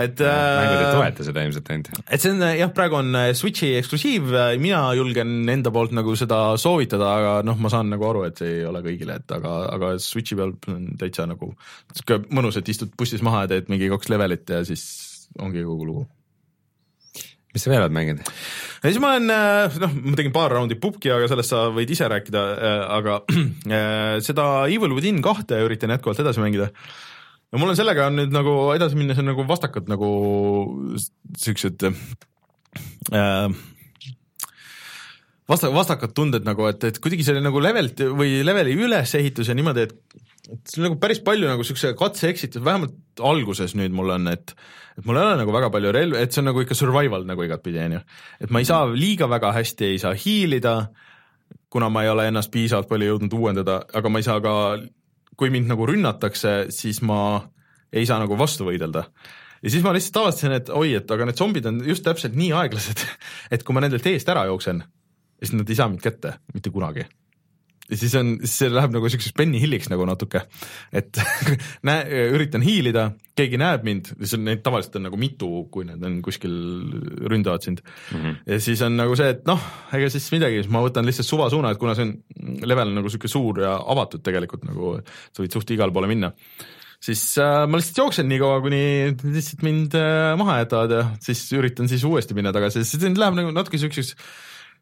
[0.00, 1.92] et äh, mängud ei toeta seda ilmselt ainult.
[2.08, 4.32] et see on jah, praegu on äh, Switchi eksklusiiv,
[4.62, 8.56] mina julgen enda poolt nagu seda soovitada, aga noh, ma saan nagu aru, et see
[8.62, 11.52] ei ole kõigile, et aga, aga Switchi peal on täitsa nagu
[11.92, 14.88] sihuke mõnus, et istud bussis maha ja teed mingi kaks levelit ja siis
[15.40, 16.08] ongi kogu lugu
[17.52, 18.28] mis sa veel oled mänginud?
[18.82, 21.92] ja siis ma olen, äh, noh, ma tegin paar raundi pubki, aga sellest sa võid
[21.92, 26.70] ise rääkida, äh, aga äh, seda Evil within kahte üritan jätkuvalt edasi mängida.
[27.52, 30.10] ja mul on sellega on nüüd nagu edasi minnes on nagu vastakad nagu
[31.44, 33.46] siuksed äh,
[35.52, 39.88] vasta-, vastakad tunded nagu, et, et kuidagi see nagu levelt või leveli ülesehitus ja niimoodi,
[39.88, 40.20] et
[40.52, 44.54] et see on nagu päris palju nagu siukse katse-eksitus, vähemalt alguses nüüd mul on, et
[44.98, 47.44] et mul ei ole nagu väga palju relvi, et see on nagu ikka survival nagu
[47.46, 48.02] igatpidi, on ju.
[48.44, 50.74] et ma ei saa liiga väga hästi, ei saa hiilida,
[51.72, 54.56] kuna ma ei ole ennast piisavalt palju jõudnud uuendada, aga ma ei saa ka,
[55.36, 57.20] kui mind nagu rünnatakse, siis ma
[57.92, 59.06] ei saa nagu vastu võidelda
[59.62, 62.52] ja siis ma lihtsalt avastasin, et oi, et aga need zombid on just täpselt nii
[62.62, 63.04] aeglased,
[63.54, 64.84] et kui ma nendelt eest ära jooksen,
[65.42, 67.06] siis nad ei saa mind kätte mitte kunagi
[67.92, 70.44] ja siis on, siis see läheb nagu siukseks Benny Hilliks nagu natuke,
[70.96, 71.20] et
[71.88, 76.02] näe, üritan hiilida, keegi näeb mind, siis on neid tavaliselt on nagu mitu, kui need
[76.08, 76.54] on kuskil
[77.28, 78.18] ründavad sind mm.
[78.18, 78.36] -hmm.
[78.54, 81.72] ja siis on nagu see, et noh, ega siis midagi, siis ma võtan lihtsalt suvasuuna,
[81.72, 82.14] et kuna see on,
[82.64, 84.94] level on nagu sihuke suur ja avatud tegelikult nagu,
[85.32, 86.32] sa võid suht igale poole minna
[87.02, 88.82] siis äh, ma lihtsalt jooksen nii kaua, kuni
[89.34, 93.52] lihtsalt mind äh, maha jätavad ja siis üritan siis uuesti minna tagasi, siis läheb nagu
[93.52, 94.14] natuke siukseks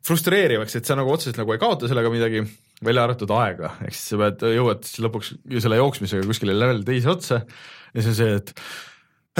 [0.07, 2.44] frustreerivaks, et sa nagu otseselt nagu ei kaota sellega midagi,
[2.84, 7.42] välja arvatud aega, ehk siis sa pead, jõuad lõpuks selle jooksmisega kuskile level teise otsa
[7.42, 8.55] ja siis on see, et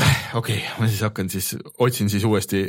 [0.03, 2.61] äh, okei okay,, ma siis hakkan siis, otsin siis uuesti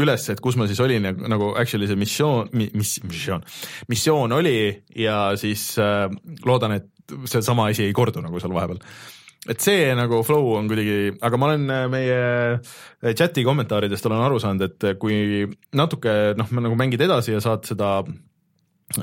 [0.00, 3.44] üles, et kus ma siis olin ja nagu actually see missioon, mis, missioon,
[3.92, 4.58] missioon oli
[4.96, 6.06] ja siis äh,
[6.48, 8.80] loodan, et seesama asi ei kordu nagu seal vahepeal
[9.46, 12.22] et see nagu flow on kuidagi, aga ma olen äh, meie
[12.58, 15.44] äh, chati kommentaaridest olen aru saanud, et äh, kui
[15.78, 18.00] natuke noh, nagu mängid edasi ja saad seda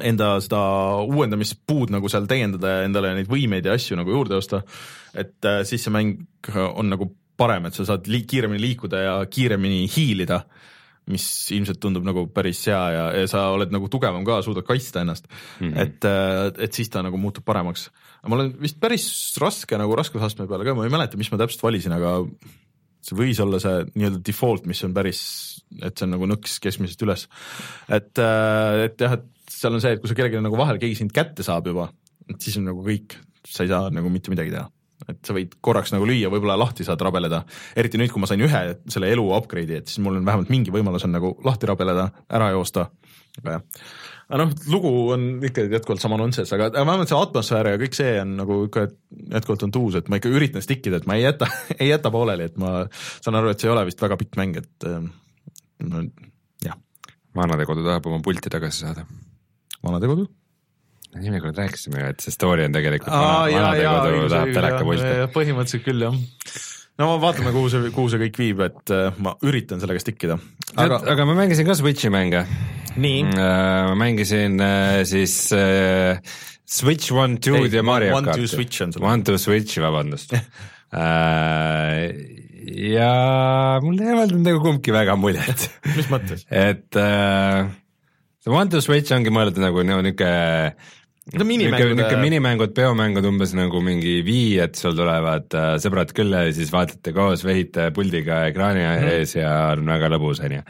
[0.01, 0.59] enda seda
[1.05, 4.63] uuendamispuud nagu seal täiendada ja endale neid võimeid ja asju nagu juurde osta,
[5.13, 6.25] et siis see mäng
[6.73, 10.39] on nagu parem, et sa saad li kiiremini liikuda ja kiiremini hiilida,
[11.13, 15.05] mis ilmselt tundub nagu päris hea ja, ja sa oled nagu tugevam ka, suudad kaitsta
[15.05, 15.77] ennast mm, -hmm.
[15.85, 17.91] et, et siis ta nagu muutub paremaks
[18.31, 19.07] mul on vist päris
[19.41, 22.17] raske nagu raskusastme peale ka, ma ei mäleta, mis ma täpselt valisin, aga
[23.05, 25.21] see võis olla see nii-öelda default, mis on päris,
[25.81, 27.27] et see on nagu nõks keskmisest üles.
[27.87, 31.01] et, äh, et jah, et seal on see, et kui sa kellelegi nagu vahel, keegi
[31.01, 31.89] sind kätte saab juba,
[32.39, 34.65] siis on nagu kõik, sa ei saa nagu mitte midagi teha.
[35.11, 37.43] Et sa võid korraks nagu lüüa, võib-olla lahti saad rabeleda,
[37.77, 40.73] eriti nüüd, kui ma sain ühe selle elu upgrade'i, et siis mul on vähemalt mingi
[40.73, 42.87] võimalus on nagu lahti rabeleda, ära joosta,
[43.43, 43.85] aga jah
[44.25, 48.13] aga noh, lugu on ikka jätkuvalt sama nonsense, aga vähemalt see atmosfäär ja kõik see
[48.21, 48.87] on nagu ikka
[49.35, 51.49] jätkuvalt on tuus, et ma ikka üritan stick ida, et ma ei jäta
[51.81, 52.77] ei jäta pooleli, et ma
[53.19, 54.87] saan aru, et see ei ole vist väga pikk mäng, et
[55.85, 56.05] no
[56.65, 56.79] jah.
[57.37, 59.05] vanadekodu tahab oma pulti tagasi saada.
[59.85, 60.27] vanadekodu?
[61.15, 65.13] nii nagu rääkisime ju, et see story on tegelikult Aa, vanadekodu tahab telekapulti.
[65.37, 66.17] põhimõtteliselt küll jah
[67.01, 70.39] no vaatame, kuhu see, kuhu see kõik viib, et äh, ma üritan sellega stick ida.
[70.73, 72.45] aga, aga ma mängisin ka Switch'i mänge?
[73.35, 76.19] Ma mängisin äh, siis äh,
[76.65, 78.27] Switch One, Two'd ja Mario Kart.
[78.27, 79.03] One, Two Switch on sul.
[79.03, 80.41] One, Two Switch'i, vabandust äh,
[82.65, 85.67] ja mul ei avaldanud nagu kumbki väga muljet
[85.97, 86.45] mis mõttes?
[86.49, 87.67] et äh,
[88.41, 90.73] see One, Two Switch ongi mõeldud nagu niisugune
[91.33, 91.95] on minimängud.
[91.97, 96.73] niisugune minimängud, peomängud umbes nagu mingi Wii, et sul tulevad äh, sõbrad külla ja siis
[96.73, 99.07] vaatate koos, vehite puldiga ekraani mm.
[99.15, 100.65] ees ja on väga lõbus, on ju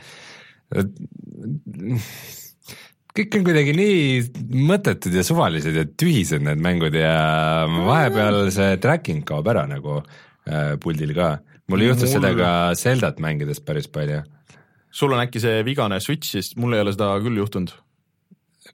[3.15, 7.15] kõik on kuidagi nii mõttetud ja suvalised ja tühised need mängud ja
[7.71, 11.37] vahepeal see tracking kaob ära nagu äh, puldil ka.
[11.71, 12.17] mul juhtus mul...
[12.17, 14.21] seda ka Zeldat mängides päris palju.
[14.91, 17.73] sul on äkki see vigane Switch, sest mul ei ole seda küll juhtunud.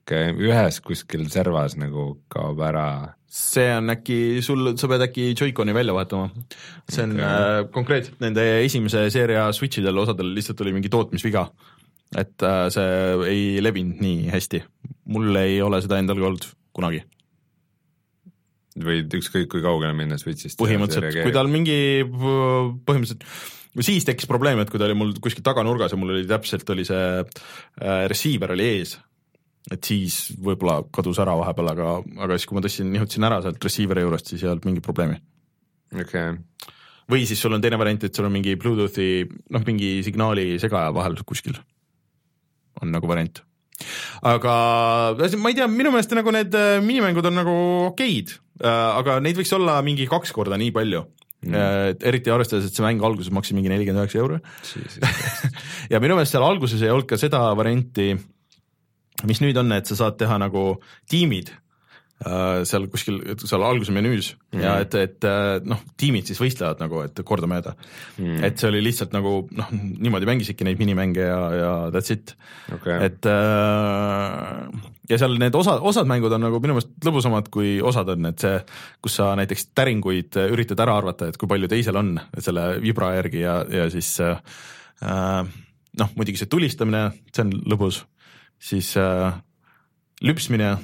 [0.02, 2.86] okei okay,, ühes kuskil servas nagu kaob ära
[3.32, 6.32] see on äkki sul, sa pead äkki Joy-Coni välja vahetama.
[6.90, 7.28] see on okay.
[7.28, 11.46] äh, konkreetselt nende esimese seeria Switch idel osadel lihtsalt oli mingi tootmisviga
[12.18, 14.62] et äh, see ei levinud nii hästi.
[15.12, 16.46] mul ei ole seda endal ka olnud
[16.76, 17.02] kunagi.
[18.82, 20.60] võid ükskõik kui kaugele minna Switch'ist.
[20.60, 23.26] põhimõtteliselt, kui tal mingi põhimõtteliselt
[23.80, 26.84] siis tekkis probleem, et kui ta oli mul kuskil taganurgas ja mul oli täpselt oli
[26.88, 28.96] see äh, receiver oli ees,
[29.72, 31.90] et siis võib-olla kadus ära vahepeal, aga,
[32.26, 35.20] aga siis, kui ma tõstsin, nihutasin ära sealt receiver'i juurest, siis ei olnud mingit probleemi.
[35.96, 36.72] okei okay.
[37.12, 40.92] või siis sul on teine variant, et sul on mingi Bluetoothi, noh, mingi signaali segaja
[40.92, 41.56] vahel kuskil
[42.82, 43.42] on nagu variant.
[44.22, 44.52] aga
[45.40, 47.56] ma ei tea, minu meelest nagu need äh, minimängud on nagu
[47.88, 51.06] okeid, äh, aga neid võiks olla mingi kaks korda nii palju.
[51.42, 51.58] Mm..
[51.90, 54.36] et eriti arvestades, et see mäng alguses maksis mingi nelikümmend üheksa euro.
[55.90, 58.12] Ja minu meelest seal alguses ei olnud ka seda varianti,
[59.26, 60.76] mis nüüd on, et sa saad teha nagu
[61.10, 61.61] tiimid Äh,
[62.68, 64.62] seal kuskil, seal alguse menüüs mm.
[64.62, 67.74] ja et, et äh, noh, tiimid siis võistlevad nagu, et kordamööda
[68.18, 68.42] mm..
[68.46, 72.34] et see oli lihtsalt nagu noh, niimoodi mängisidki neid minimänge ja, ja that's it.
[72.76, 72.98] Okay..
[73.08, 78.14] et äh, ja seal need osa, osad mängud on nagu minu meelest lõbusamad kui osad
[78.14, 78.62] on, et see,
[79.02, 83.42] kus sa näiteks täringuid üritad ära arvata, et kui palju teisel on selle vibra järgi
[83.42, 84.38] ja, ja siis äh,
[85.02, 88.04] noh, muidugi see tulistamine, see on lõbus,
[88.62, 89.32] siis äh,
[90.22, 90.76] lüpsmine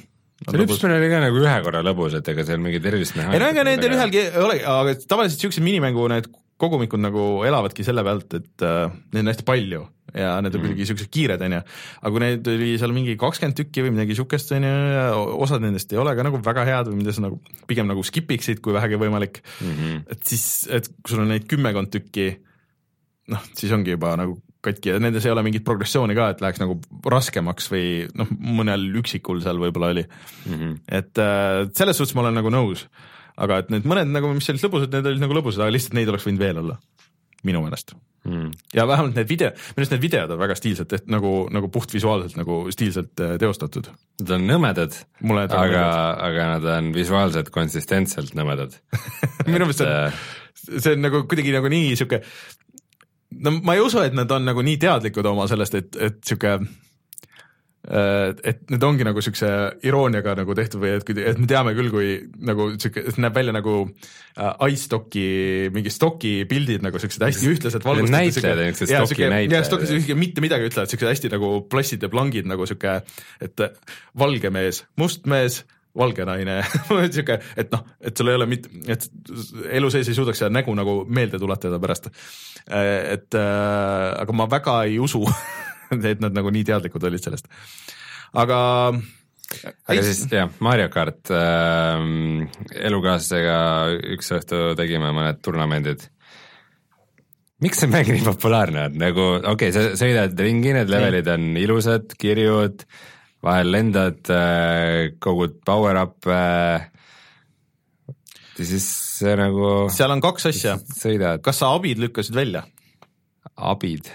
[0.47, 3.51] see lüpsmine oli ka nagu ühe korra lõbus, et ega seal mingit erilist ei no
[3.51, 6.29] ega nendel ühelgi ei olegi, aga tavaliselt siuksed minimängu need
[6.59, 9.85] kogumikud nagu elavadki selle pealt, et äh, neid on hästi palju
[10.17, 10.89] ja need on kuidagi mm.
[10.89, 11.61] siuksed kiired, onju.
[12.01, 15.05] aga kui neid oli seal mingi kakskümmend tükki või midagi siukest, onju, ja
[15.45, 17.39] osad nendest ei ole ka nagu väga head või mida sa nagu
[17.71, 19.75] pigem nagu skip iksid, kui vähegi võimalik mm.
[19.75, 20.05] -hmm.
[20.17, 22.31] et siis, et kui sul on neid kümmekond tükki,
[23.35, 26.63] noh, siis ongi juba nagu katki ja nendes ei ole mingit progressiooni ka, et läheks
[26.63, 27.87] nagu raskemaks või
[28.19, 30.55] noh, mõnel üksikul seal võib-olla oli mm.
[30.55, 30.75] -hmm.
[31.01, 32.89] et äh, selles suhtes ma olen nagu nõus,
[33.39, 36.11] aga et need mõned nagu, mis olid lõbusad, need olid nagu lõbusad, aga lihtsalt neid
[36.11, 36.79] oleks võinud veel olla,
[37.47, 37.95] minu meelest
[38.27, 38.51] mm..
[38.75, 42.39] ja vähemalt need video, minu arust need videod on väga stiilselt tehtud, nagu, nagu puhtvisuaalselt
[42.41, 43.91] nagu stiilselt äh, teostatud.
[44.23, 44.99] Nad on nõmedad,
[45.47, 45.87] aga,
[46.27, 48.75] aga nad on visuaalselt konsistentselt nõmedad
[49.53, 52.23] minu meelest see on, äh, see on nagu kuidagi nagu nii sihuke,
[53.31, 56.59] no ma ei usu, et nad on nagu nii teadlikud oma sellest, et, et sihuke
[57.89, 59.49] Äh, et need ongi nagu siukse
[59.87, 62.09] irooniaga nagu tehtud või et, et me teame küll, kui
[62.45, 65.23] nagu siuke, näeb välja nagu äh, iStocki
[65.73, 68.13] mingi stoki pildid nagu siuksed hästi ühtlased valgustatud.
[68.13, 69.69] näitlejad, niisugused stoki näitlejad.
[69.71, 72.99] stokis siuke mitte midagi ütlevad, siuksed hästi nagu plassid ja plangid nagu siuke,
[73.47, 73.65] et
[74.21, 75.63] valge mees, must mees
[75.99, 76.61] valge naine
[77.15, 79.09] sihuke, et noh, et sul ei ole mitte, et
[79.79, 82.11] elu sees ei suudaks seda nägu nagu meelde tuletada pärast.
[82.69, 85.25] Äh, et äh, aga ma väga ei usu
[86.13, 87.49] et nad nagu nii teadlikud olid sellest,
[88.37, 88.59] aga
[89.89, 92.07] aga siis jah, Mario kart äh,,
[92.89, 93.59] elukaaslasega
[94.15, 96.05] üks õhtu tegime mõned turnamendid.
[97.65, 101.49] miks see mäng nii populaarne on, nagu okei okay,, sa sõidad ringi, need levelid on
[101.59, 102.85] ilusad, kirjud,
[103.45, 106.89] vahel lendad äh,, kogud power-up'e äh,,
[108.59, 108.87] ja siis
[109.19, 110.79] see nagu seal on kaks asja,
[111.43, 112.65] kas sa abid lükkasid välja?
[113.59, 114.11] abid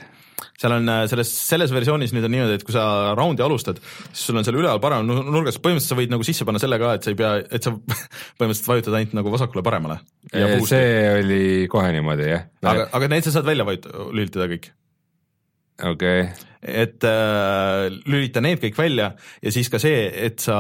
[0.64, 2.86] seal on äh, selles, selles versioonis nüüd on niimoodi, et kui sa
[3.18, 3.80] raundi alustad,
[4.12, 6.94] siis sul on seal üleval paremal nurgas, põhimõtteliselt sa võid nagu sisse panna selle ka,
[6.98, 7.74] et sa ei pea, et sa
[8.40, 10.00] põhimõtteliselt vajutad ainult nagu vasakule-paremale.
[10.70, 12.48] see oli kohe niimoodi, jah.
[12.64, 14.72] aga, aga need sa saad välja vajut-, lülitada kõik.
[15.82, 16.28] Okei okay.
[16.62, 20.58] et äh, lülita need kõik välja ja siis ka see, et sa,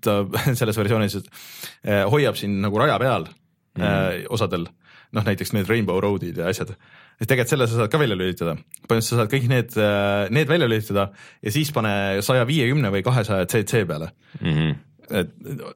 [0.00, 0.22] ta
[0.58, 3.82] selles versioonis äh, hoiab sind nagu raja peal mm.
[3.82, 4.68] äh, osadel,
[5.12, 8.56] noh näiteks need Rainbow Road'id ja asjad siis tegelikult selle sa saad ka välja lülitada.
[8.86, 11.08] põhimõtteliselt sa saad kõik need, äh, need välja lülitada
[11.42, 14.52] ja siis pane saja viiekümne või kahesaja CC peale mm.
[14.56, 14.74] -hmm.
[15.22, 15.34] et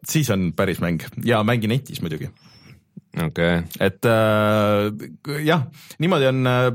[0.08, 2.30] siis on päris mäng ja mängi netis muidugi
[3.16, 3.58] okei.
[3.58, 3.62] Okay..
[3.80, 5.66] et äh, jah,
[6.02, 6.68] niimoodi on äh,,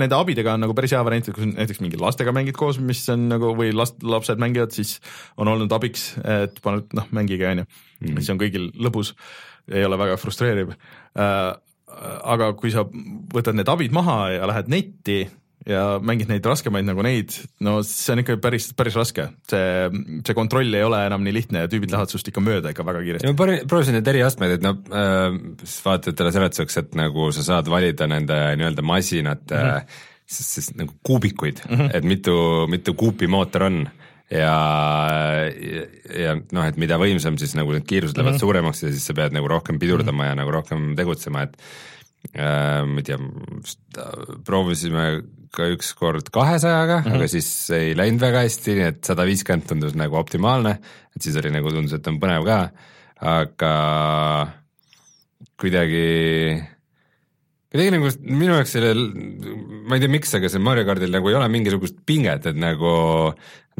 [0.00, 3.02] nende abidega on nagu päris hea variant, et kui näiteks mingi lastega mängid koos, mis
[3.12, 4.96] on nagu või last, lapsed mängivad, siis
[5.40, 7.68] on olnud abiks, et paned noh, mängige on ju,
[8.00, 8.18] mhm.
[8.18, 9.14] mis on kõigil lõbus,
[9.72, 10.74] ei ole väga frustreeriv.
[11.16, 11.52] Äh,
[12.34, 15.24] aga kui sa võtad need abid maha ja lähed netti
[15.68, 17.32] ja mängid neid raskemaid nagu neid,
[17.64, 19.26] no see on ikka päris, päris raske.
[19.48, 22.84] see, see kontroll ei ole enam nii lihtne ja tüübid lähevad sinust ikka mööda ikka
[22.86, 23.32] väga kiiresti.
[23.32, 25.38] ma proovisin neid eriastmeid, et noh äh,,
[25.86, 30.00] vaatajatele seletuseks, et nagu sa saad valida nende nii-öelda masinate mm -hmm.
[30.26, 31.96] siis, siis nagu kuubikuid mm, -hmm.
[31.96, 32.36] et mitu,
[32.68, 33.86] mitu kuupi mootor on
[34.30, 34.54] ja,
[36.08, 38.46] ja, noh, et mida võimsam, siis nagu need kiirused lähevad mm -hmm.
[38.46, 40.28] suuremaks ja siis sa pead nagu rohkem pidurdama mm -hmm.
[40.28, 41.56] ja nagu rohkem tegutsema, et
[42.32, 43.18] ma ei tea,
[44.46, 45.04] proovisime
[45.54, 47.16] ka ükskord kahesajaga mm, -hmm.
[47.20, 50.78] aga siis ei läinud väga hästi, nii et sada viiskümmend tundus nagu optimaalne,
[51.14, 52.60] et siis oli nagu tundus, et on põnev ka,
[53.20, 53.74] aga
[55.60, 56.06] kuidagi
[57.74, 59.04] kuidagi nagu minu jaoks sellel,
[59.86, 62.94] ma ei tea, miks, aga see Mario kardil nagu ei ole mingisugust pinget, et nagu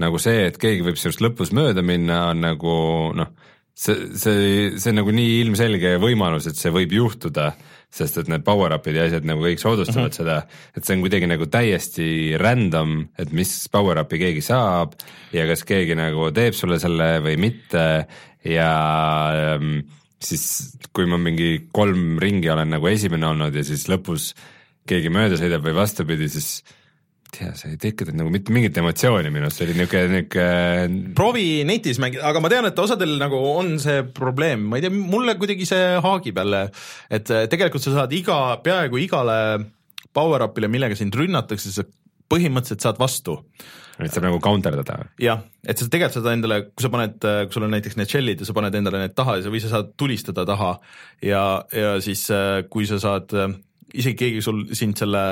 [0.02, 2.74] nagu see, et keegi võib sinust lõpus mööda minna, on nagu
[3.14, 3.30] noh,
[3.74, 7.52] see, see, see on nagu nii ilmselge võimalus, et see võib juhtuda,
[7.94, 10.18] sest et need power-up'id ja asjad nagu kõik soodustavad mm -hmm.
[10.18, 12.08] seda, et see on kuidagi nagu täiesti
[12.40, 14.96] random, et mis power-up'i keegi saab
[15.32, 17.84] ja kas keegi nagu teeb sulle selle või mitte
[18.44, 18.72] ja
[19.54, 19.84] ähm,
[20.18, 24.32] siis kui ma mingi kolm ringi olen nagu esimene olnud ja siis lõpus
[24.88, 26.64] keegi mööda sõidab või vastupidi, siis
[27.34, 32.00] tea, see ei tekitanud nagu mitte mingit emotsiooni minus, see oli niisugune, niisugune proovi netis
[32.02, 35.68] mängida, aga ma tean, et osadel nagu on see probleem, ma ei tea, mulle kuidagi
[35.68, 36.66] see haagib jälle,
[37.10, 39.38] et eh, tegelikult sa saad iga, peaaegu igale
[40.14, 41.86] power-up'ile, millega sind rünnatakse, sa
[42.30, 43.38] põhimõtteliselt saad vastu.
[43.98, 45.04] et saab nagu counterdada?
[45.22, 48.10] jah, et sa tegelikult saad endale, kui sa paned, eh, kui sul on näiteks need
[48.10, 50.74] shell'id ja sa paned endale need taha või sa saad tulistada taha
[51.22, 53.34] ja, ja siis eh, kui sa saad
[54.00, 55.22] isegi keegi sul sind selle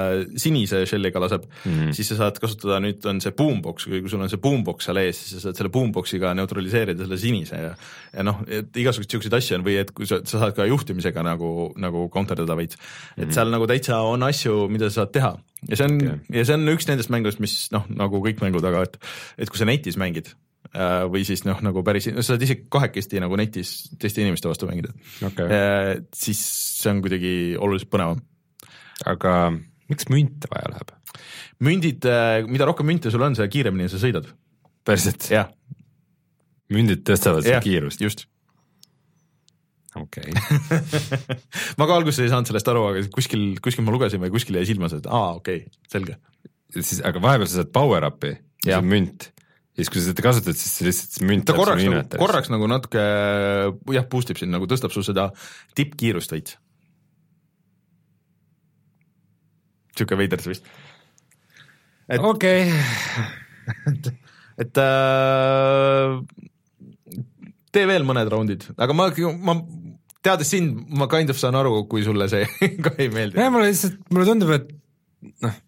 [0.41, 1.93] sinise shell'iga laseb mm, -hmm.
[1.97, 5.21] siis sa saad kasutada, nüüd on see boombox kui sul on see boombox seal ees,
[5.23, 7.73] siis sa saad selle boombox'iga neutraliseerida selle sinise ja
[8.13, 11.25] ja noh, et igasuguseid niisuguseid asju on või et kui sa, sa saad ka juhtimisega
[11.27, 13.23] nagu, nagu counterdada veits mm, -hmm.
[13.27, 15.35] et seal nagu täitsa on asju, mida sa saad teha
[15.69, 16.39] ja see on okay.
[16.39, 18.99] ja see on üks nendest mängudest, mis noh, nagu kõik mängud, aga et
[19.39, 20.33] et kui sa netis mängid
[20.75, 24.71] äh, või siis noh, nagu päris, sa saad isegi kahekesti nagu netis teiste inimeste vastu
[24.71, 24.93] mängida
[25.27, 26.43] okay., äh, siis
[26.83, 28.23] see on kuidagi oluliselt põnevam
[29.09, 29.37] aga
[29.91, 30.93] miks münte vaja läheb?
[31.63, 34.29] mündid, äh, mida rohkem münte sul on, seda kiiremini sa sõidad.
[34.87, 35.29] päriselt?
[36.73, 38.05] mündid tõstavad su kiirust?
[38.05, 38.27] just.
[39.99, 41.21] okei okay.
[41.79, 44.71] ma ka alguses ei saanud sellest aru, aga kuskil, kuskil ma lugesin või kuskil jäi
[44.73, 46.19] silma see, et aa, okei okay,, selge.
[46.79, 49.33] siis, aga vahepeal sa saad power up'i see on münt
[49.73, 52.69] ja siis, kui sa seda kasutad, siis see lihtsalt münt ta korraks nagu, korraks nagu
[52.69, 53.05] natuke
[53.97, 55.31] jah, boost ib sind nagu tõstab sul seda
[55.79, 56.59] tippkiirust veits.
[59.97, 60.69] Sihuke veider see vist.
[62.19, 62.69] okei.
[63.93, 64.13] et,
[64.65, 66.17] et äh,
[67.73, 69.11] tee veel mõned raundid, aga ma,
[69.49, 69.59] ma
[70.23, 72.47] teades sind, ma kind of saan aru, kui sulle see
[72.85, 73.41] ka ei meeldi.
[73.41, 74.73] jah, mulle lihtsalt, mulle tundub, et
[75.45, 75.61] noh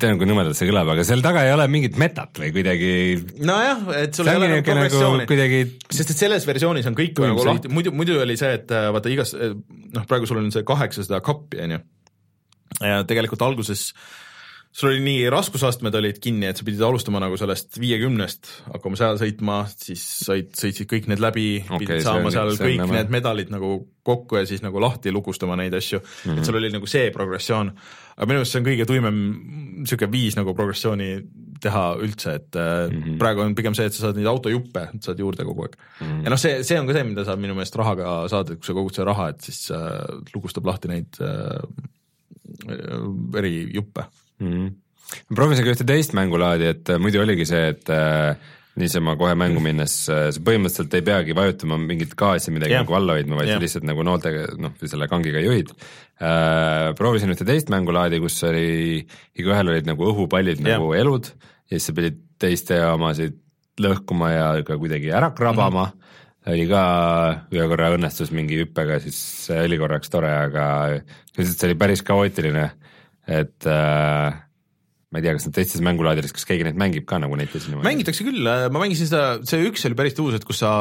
[0.00, 2.90] tean, kui nõmedalt see kõlab, aga seal taga ei ole mingit metat või kuidagi.
[3.48, 5.60] nojah, et sul ei ole nagu progressiooni nagu kuidagi...
[5.88, 9.12] sest et selles versioonis on kõik nagu lahti, muidu, muidu oli see, et äh, vaata
[9.12, 11.82] igas, noh, praegu sul on see kaheksa seda kappi, on ju.
[12.80, 13.90] Ja tegelikult alguses
[14.76, 19.20] sul oli nii, raskusastmed olid kinni, et sa pidid alustama nagu sellest viiekümnest, hakkama seal
[19.20, 23.52] sõitma, siis said, sõitsid kõik need läbi okay,, pidid saama seal kõik on, need medalid
[23.54, 26.34] nagu kokku ja siis nagu lahti lukustama neid asju mm, -hmm.
[26.34, 26.48] et mhm.
[26.48, 27.72] sul oli nagu see progressioon
[28.16, 29.18] aga minu meelest see on kõige tuimem
[29.80, 31.10] niisugune viis nagu progressiooni
[31.60, 33.18] teha üldse, et mm -hmm.
[33.18, 36.06] praegu on pigem see, et sa saad neid autojuppe, saad juurde kogu aeg mm.
[36.06, 36.24] -hmm.
[36.24, 38.66] ja noh, see, see on ka see, mida saab minu meelest rahaga saada, et kui
[38.66, 40.04] sa kogud seda raha, et siis äh,
[40.34, 41.64] lugustab lahti neid äh,
[43.40, 44.06] eri juppe
[44.40, 44.50] mm.
[44.50, 44.68] -hmm.
[45.30, 48.36] ma proovisin ka ühte teist mängulaadi, et äh, muidu oligi see, et äh,
[48.76, 52.84] niisama kohe mängu minnes, äh, sa põhimõtteliselt ei peagi vajutama mingit gaasi midagi yeah.
[52.84, 53.60] nagu alla hoidma, vaid yeah.
[53.60, 56.92] sa lihtsalt nagu nooltega, noh, selle kangiga juhid äh,.
[56.98, 59.02] proovisin ühte teist mängulaadi, kus oli,
[59.38, 60.76] igaühel olid nagu õhupallid yeah.
[60.76, 63.40] nagu elud ja siis sa pidid teiste omasid
[63.80, 65.92] lõhkuma ja ka kuidagi ära krabama mm.
[65.92, 66.02] -hmm.
[66.46, 66.82] Oli ka
[67.54, 70.66] ühe korra õnnestus mingi hüppega, siis see oli korraks tore, aga
[70.96, 72.68] lihtsalt see oli päris kaootiline,
[73.26, 74.36] et äh,
[75.10, 77.66] ma ei tea, kas nad teistes mängulaadides, kas keegi neid mängib ka nagu netis?
[77.72, 80.72] mängitakse küll, ma mängisin seda, see üks oli päris tuus, et kus sa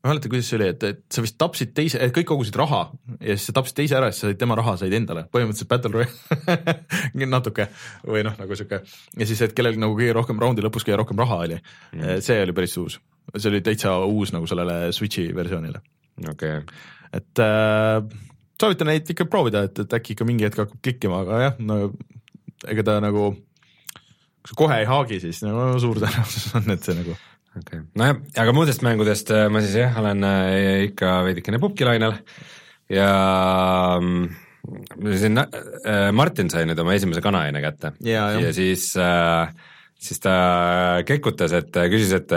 [0.00, 2.86] ma ei mäleta, kuidas see oli, et, et sa vist tapsid teise, kõik kogusid raha
[3.18, 5.68] ja siis sa tapsid teise ära ja siis sa said tema raha said endale, põhimõtteliselt
[5.68, 7.66] battle royale natuke
[8.08, 11.20] või noh, nagu sihuke ja siis, et kellel nagu kõige rohkem raundi lõpus kõige rohkem
[11.20, 12.96] raha oli mm., see oli päris uus,
[13.36, 15.82] see oli täitsa uus nagu sellele Switch'i versioonile.
[16.28, 16.80] okei okay..
[17.16, 18.02] et äh,
[18.60, 21.80] soovitan neid ikka proovida, et, et äkki ikka mingi hetk hakkab klikkima, aga jah, no
[22.68, 23.32] ega ta nagu,
[24.40, 27.16] kui sa kohe ei haagi, siis nagu suur tõenäosus on, et see nagu
[27.56, 32.18] okei okay., nojah, aga muudest mängudest äh, ma siis jah, olen äh, ikka veidikene pubgilainel
[32.90, 33.10] ja
[34.00, 34.28] mm,
[35.16, 38.92] siin äh, Martin sai nüüd oma esimese kanaaine kätte ja, ja siis
[40.00, 40.34] siis ta
[41.08, 42.32] kekutas, et küsis, et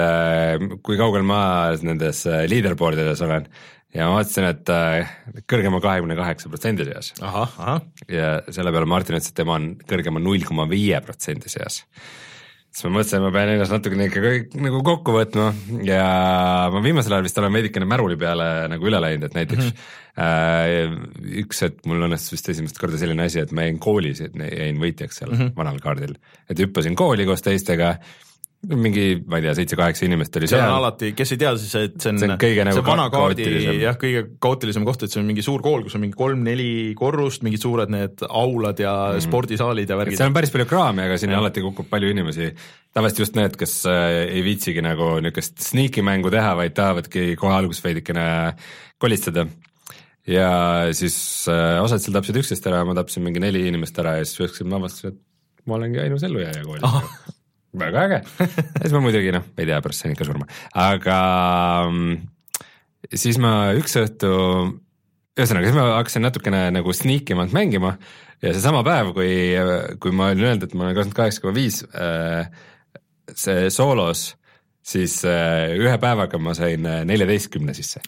[0.83, 1.43] kui kaugel ma
[1.79, 3.47] nendes leaderboard ides olen
[3.93, 5.13] ja ma vaatasin, et äh,
[5.49, 7.13] kõrgema kahekümne kaheksa protsendi seas.
[8.09, 11.83] ja selle peale Martin ütles, et tema on kõrgema null koma viie protsendi seas.
[12.73, 15.51] Siis ma mõtlesin, et ma pean ennast natukene ikka kõik nagu kokku võtma
[15.85, 16.05] ja
[16.73, 20.25] ma viimasel ajal vist olen veidikene märuli peale nagu üle läinud, et näiteks mm -hmm.
[20.25, 24.81] äh, üks hetk mul õnnestus vist esimest korda selline asi, et ma jäin koolis, jäin
[24.81, 25.55] võitjaks seal mm -hmm.
[25.55, 26.17] vanal kaardil.
[26.49, 27.97] et hüppasin kooli koos teistega
[28.69, 30.61] mingi, ma ei tea, seitse-kaheksa inimest oli seal.
[30.61, 32.85] see on alati, kes ei tea, siis et see on, see, on kõige, nagu see
[32.87, 33.47] vana kaardi
[33.81, 37.43] jah, kõige kaootilisem koht, et see on mingi suur kool, kus on mingi kolm-neli korrust,
[37.43, 39.25] mingid suured need aulad ja mm.
[39.27, 40.19] spordisaalid ja värgid.
[40.21, 42.53] seal on päris palju kraami, aga sinna alati kukub palju inimesi.
[42.95, 47.57] tavaliselt just need, kes äh, ei viitsigi nagu niisugust sneaky mängu teha, vaid tahavadki kohe
[47.57, 48.25] alguses veidikene
[49.01, 49.47] kolistada
[50.29, 50.49] ja
[50.95, 51.17] siis
[51.51, 54.67] äh, osad seal tapsid üksteist ära, ma tapsin mingi neli inimest ära ja siis üheksa
[54.67, 57.31] ma avastasin, et ma olengi ainus ellujääja koolis
[57.79, 58.19] väga äge.
[58.81, 60.47] Siis ma muidugi noh, ei tea, pärast sain ikka surma,
[60.77, 61.17] aga
[61.89, 62.17] mm,
[63.19, 64.29] siis ma üks õhtu,
[65.37, 67.95] ühesõnaga siis ma hakkasin natukene nagu sneak imalt mängima
[68.43, 69.33] ja seesama päev, kui,
[70.03, 72.47] kui ma olin öelnud, et ma olen kakskümmend kaheksa koma viis äh,
[73.33, 74.33] see soolos
[74.83, 78.01] siis äh, ühe päevaga ma sain äh, neljateistkümne sisse.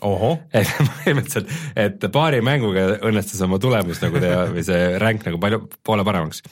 [0.60, 5.62] et põhimõtteliselt, et paari mänguga õnnestus oma tulemus nagu teha või see ränk nagu palju,
[5.88, 6.44] poole paremaks.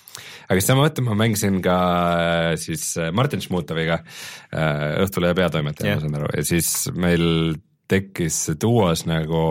[0.47, 1.77] aga siis sama õhtu ma mängisin ka
[2.13, 3.99] äh, siis Martin Šmutoviga,
[4.53, 7.25] Õhtulehe peatoimetaja yeah., ma saan aru, ja siis meil
[7.89, 9.43] tekkis duos nagu,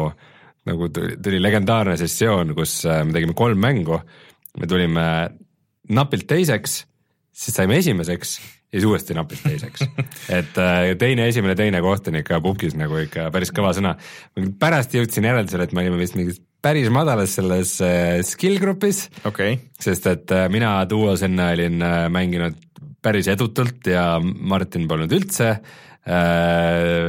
[0.69, 3.99] nagu tuli, tuli legendaarne sessioon, kus me tegime kolm mängu,
[4.57, 5.07] me tulime
[5.93, 6.81] napilt teiseks,
[7.35, 8.39] siis saime esimeseks
[8.73, 9.85] ja siis uuesti napilt teiseks
[10.39, 13.95] et äh, teine, esimene, teine koht on ikka pukis nagu ikka päris kõva sõna.
[14.61, 19.59] pärast jõudsin järeldusele, et me olime vist mingis päris madalas selles äh, skill grupis okay.,
[19.81, 22.57] sest et äh, mina duos enne olin mänginud
[23.03, 25.57] päris edutult ja Martin polnud üldse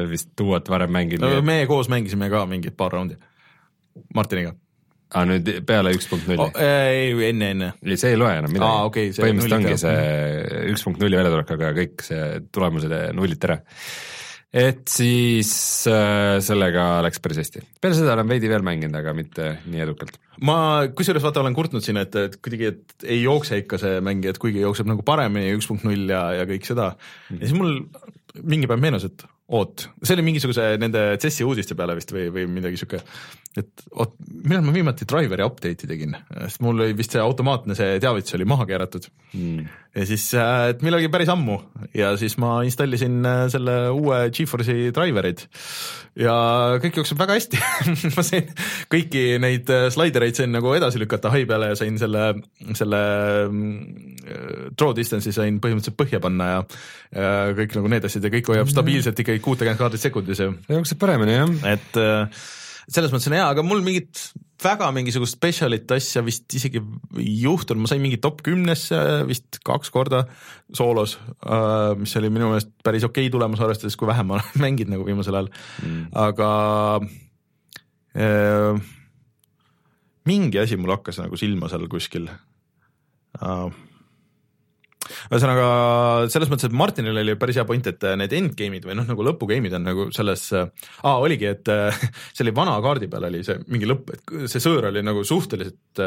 [0.09, 1.45] vist duot varem mänginud no,.
[1.45, 3.18] me koos mängisime ka mingid paar raundi
[4.14, 4.53] Martiniga
[5.14, 6.41] aa ah,, nüüd peale üks punkt nulli?
[6.41, 7.70] Oh, ei, enne, enne.
[7.86, 8.88] ei, see ei loe enam midagi ah,.
[8.89, 13.59] Okay, põhimõtteliselt ongi see üks punkt nulli väljatulek, aga kõik see tulemused nulliti ära.
[14.64, 15.51] et siis
[15.91, 17.61] äh, sellega läks päris hästi.
[17.84, 20.18] peale seda olen veidi veel mänginud, aga mitte nii edukalt.
[20.49, 20.57] ma
[20.97, 24.41] kusjuures vaata olen kurtnud siin, et, et kuidagi, et ei jookse ikka see mäng, et
[24.41, 27.78] kuigi jookseb nagu paremini üks punkt null ja, ja kõik seda mm., ja siis mul
[28.41, 32.45] mingi päev meenus, et oot, see oli mingisuguse nende CES-i uudiste peale vist või, või
[32.49, 33.01] midagi sihuke,
[33.59, 36.15] et oot, millal ma viimati driver'i update'i tegin,
[36.45, 39.09] sest mul oli vist see automaatne see teavitus oli maha keeratud.
[39.35, 39.67] Mm.
[39.93, 41.59] Ja siis, äh, et millalgi päris ammu
[41.93, 45.43] ja siis ma installisin äh, selle uue Geforce'i driver'id
[46.17, 46.33] ja
[46.81, 47.61] kõik jookseb väga hästi
[48.15, 48.49] ma sain
[48.93, 52.25] kõiki neid äh, slaidereid sain nagu edasi lükata hai peale ja sain selle,
[52.73, 53.03] selle
[54.73, 56.65] draw distance'i sain põhimõtteliselt põhja panna ja,
[57.13, 57.29] ja
[57.61, 60.49] kõik nagu need asjad ja kõik hoiab stabiilselt ikkagi kuutekümmet kaardit sekundis ja.
[60.73, 61.55] jookseb paremini jah.
[61.75, 62.03] et
[62.88, 64.31] selles mõttes on hea, aga mul mingit
[64.63, 66.81] väga mingisugust special'it asja vist isegi
[67.19, 70.23] ei juhtunud, ma sain mingi top kümnesse vist kaks korda
[70.75, 71.17] soolos,
[71.99, 75.07] mis oli minu meelest päris okei okay tulemus, arvestades kui vähe ma olen mänginud nagu
[75.07, 75.51] viimasel ajal.
[75.84, 76.51] Mm., aga
[78.15, 78.84] äh,
[80.29, 82.29] mingi asi mul hakkas nagu silma seal kuskil.
[83.41, 83.71] Uh,
[85.03, 85.67] ühesõnaga
[86.31, 89.75] selles mõttes, et Martinil oli päris hea point, et need endgame'id või noh, nagu lõpugame'id
[89.77, 91.73] on nagu selles ah,, oligi, et
[92.35, 96.03] see oli vana kaardi peal oli see mingi lõpp, et see sõõr oli nagu suhteliselt,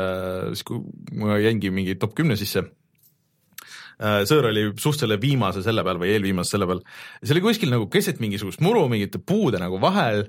[0.53, 0.83] siis kui
[1.21, 2.65] ma jäingi mingi top kümne sisse,
[3.99, 6.83] sõõr oli suht selle viimase selle peal või eelviimase selle peal,
[7.23, 10.27] see oli kuskil nagu keset mingisugust muru mingite puude nagu vahel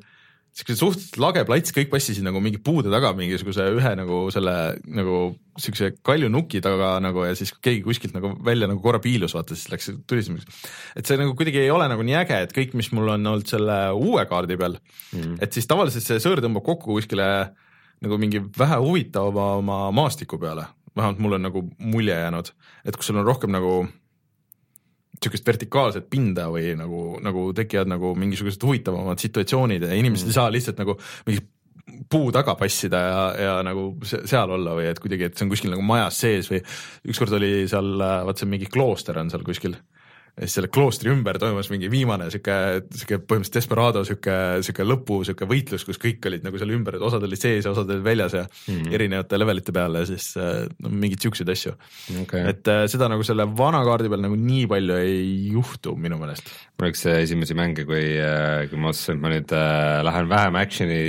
[0.57, 4.55] siukene suhteliselt lage plats, kõik passisid nagu mingi puude taga mingisuguse ühe nagu selle
[4.89, 5.19] nagu
[5.61, 9.57] siukse kalju nuki taga nagu ja siis keegi kuskilt nagu välja nagu korra piilus, vaata
[9.57, 10.63] siis läks tulisamiseks.
[10.97, 13.49] et see nagu kuidagi ei ole nagu nii äge, et kõik, mis mul on olnud
[13.49, 17.29] selle uue kaardi peal mm., et siis tavaliselt see sõõr tõmbab kokku kuskile
[18.01, 20.65] nagu mingi vähe huvitavama maastiku peale,
[20.97, 22.51] vähemalt mul on nagu mulje jäänud,
[22.85, 23.83] et kus sul on rohkem nagu
[25.17, 30.33] niisugust vertikaalset pinda või nagu, nagu tekivad nagu mingisugused huvitavamad situatsioonid ja inimesed mm.
[30.33, 30.97] ei saa lihtsalt nagu
[31.27, 31.45] mingi
[32.11, 35.71] puu taga passida ja, ja nagu seal olla või et kuidagi, et see on kuskil
[35.73, 36.61] nagu majas sees või
[37.07, 39.77] ükskord oli seal, vaat see mingi klooster on seal kuskil
[40.37, 42.55] ja siis selle kloostri ümber toimus mingi viimane sihuke,
[42.93, 44.35] sihuke põhimõtteliselt desperado sihuke,
[44.65, 47.73] sihuke lõpu sihuke võitlus, kus kõik olid nagu seal ümber, et osad olid sees ja
[47.73, 48.93] osad olid väljas ja mm -hmm.
[48.99, 51.73] erinevate levelite peal ja siis no mingeid siukseid asju
[52.21, 52.45] okay..
[52.53, 56.53] et äh, seda nagu selle vana kaardi peal nagu nii palju ei juhtu minu meelest.
[56.77, 60.61] mul üks esimesi mänge, kui, äh, kui ma otsustasin, et ma nüüd äh, lähen vähem
[60.61, 61.03] action'i,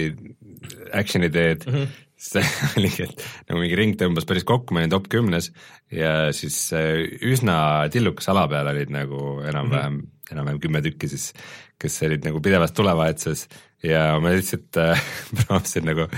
[0.92, 2.42] action'i teed mm, -hmm see
[2.78, 5.52] oligi, et nagu mingi ring tõmbas päris kokku, ma olin top kümnes
[5.94, 7.58] ja siis üsna
[7.94, 10.34] tillukas ala peal olid nagu enam-vähem mm, -hmm.
[10.34, 11.30] enam-vähem kümme tükki siis,
[11.78, 13.46] kes olid nagu pidevas tulevahetuses
[13.86, 15.02] ja ma lihtsalt äh,
[15.38, 16.08] proovisin nagu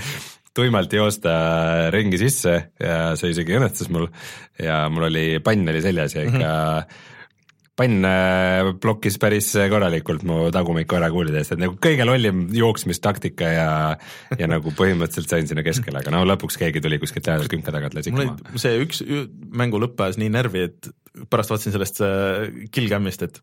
[0.53, 1.31] tuimalt joosta
[1.93, 4.09] ringi sisse ja see isegi õnnestus mul.
[4.59, 7.09] Ja mul oli pann oli seljas ja ikka mm -hmm
[7.81, 8.05] pann
[8.81, 13.69] blokkis päris korralikult mu tagumikku ära kuulidest, et nagu kõige lollim jooksmistaktika ja
[14.37, 17.97] ja nagu põhimõtteliselt sain sinna keskele, aga no lõpuks keegi tuli kuskilt lähedalt künka tagant
[18.13, 18.37] maha.
[18.61, 19.03] see üks
[19.57, 20.91] mängu lõpp ajas nii närvi, et
[21.31, 23.41] pärast vaatasin sellest äh, killcam'ist, et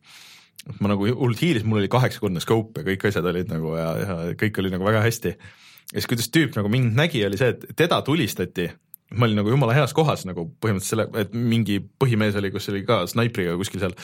[0.83, 4.19] ma nagu hullult hiilisin, mul oli kaheksakordne scope ja kõik asjad olid nagu ja, ja
[4.39, 5.35] kõik oli nagu väga hästi.
[5.39, 8.69] ja siis, kuidas tüüp nagu mind nägi, oli see, et teda tulistati
[9.17, 12.83] ma olin nagu jumala heas kohas nagu põhimõtteliselt selle, et mingi põhimees oli, kus oli
[12.89, 13.95] ka snaipriga kuskil seal,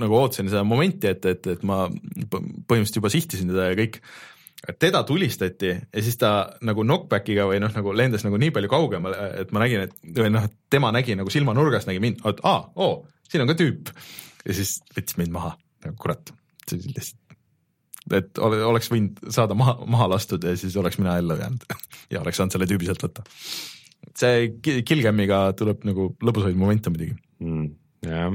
[0.00, 4.00] nagu ootasin seda momenti, et, et, et ma põhimõtteliselt juba sihtisin teda ja kõik.
[4.80, 6.32] teda tulistati ja siis ta
[6.64, 10.32] nagu knockback'iga või noh, nagu lendas nagu nii palju kaugemale, et ma nägin, et või
[10.32, 13.92] noh, tema nägi nagu silmanurgast nägi mind, et aa, oo, siin on ka tüüp.
[14.46, 15.52] ja siis võttis mind maha,
[15.84, 16.32] nagu kurat,
[16.66, 17.18] see oli lihtsalt
[18.16, 21.66] et oleks võinud saada maha, maha lastud ja siis oleks mina ellu jäänud
[22.12, 23.26] ja oleks saanud selle tüübi sealt võtta
[24.20, 27.66] see Killcamiga tuleb nagu lõbusamaid momente muidugi mm,.
[28.06, 28.32] jah,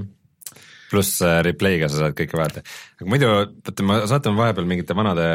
[0.91, 2.63] pluss äh, replay'ga sa saad kõike vaadata,
[2.99, 3.31] aga muidu,
[3.65, 5.25] vaata ma satun vahepeal mingite vanade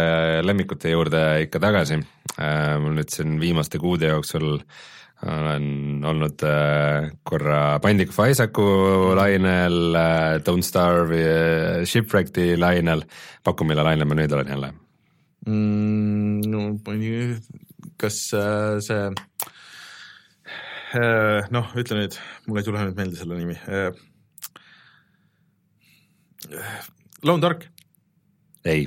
[0.47, 2.79] lemmikute juurde ikka tagasi äh,.
[2.83, 4.57] mul nüüd siin viimaste kuude jooksul
[5.21, 8.63] olen olnud äh, korra of Isaacu
[9.19, 9.97] lainel
[10.47, 13.05] Don't Starve Shipwreckedi lainel,
[13.45, 14.73] paku, mille lainel ma nüüd olen jälle
[15.47, 16.41] mm,?
[16.49, 16.65] no
[18.01, 19.03] kas see
[21.55, 22.17] noh, ütle nüüd,
[22.47, 23.57] mul ei tule nüüd meelde selle nimi.
[23.71, 23.93] Äh,
[27.23, 27.69] Lone Dark.
[28.65, 28.83] ei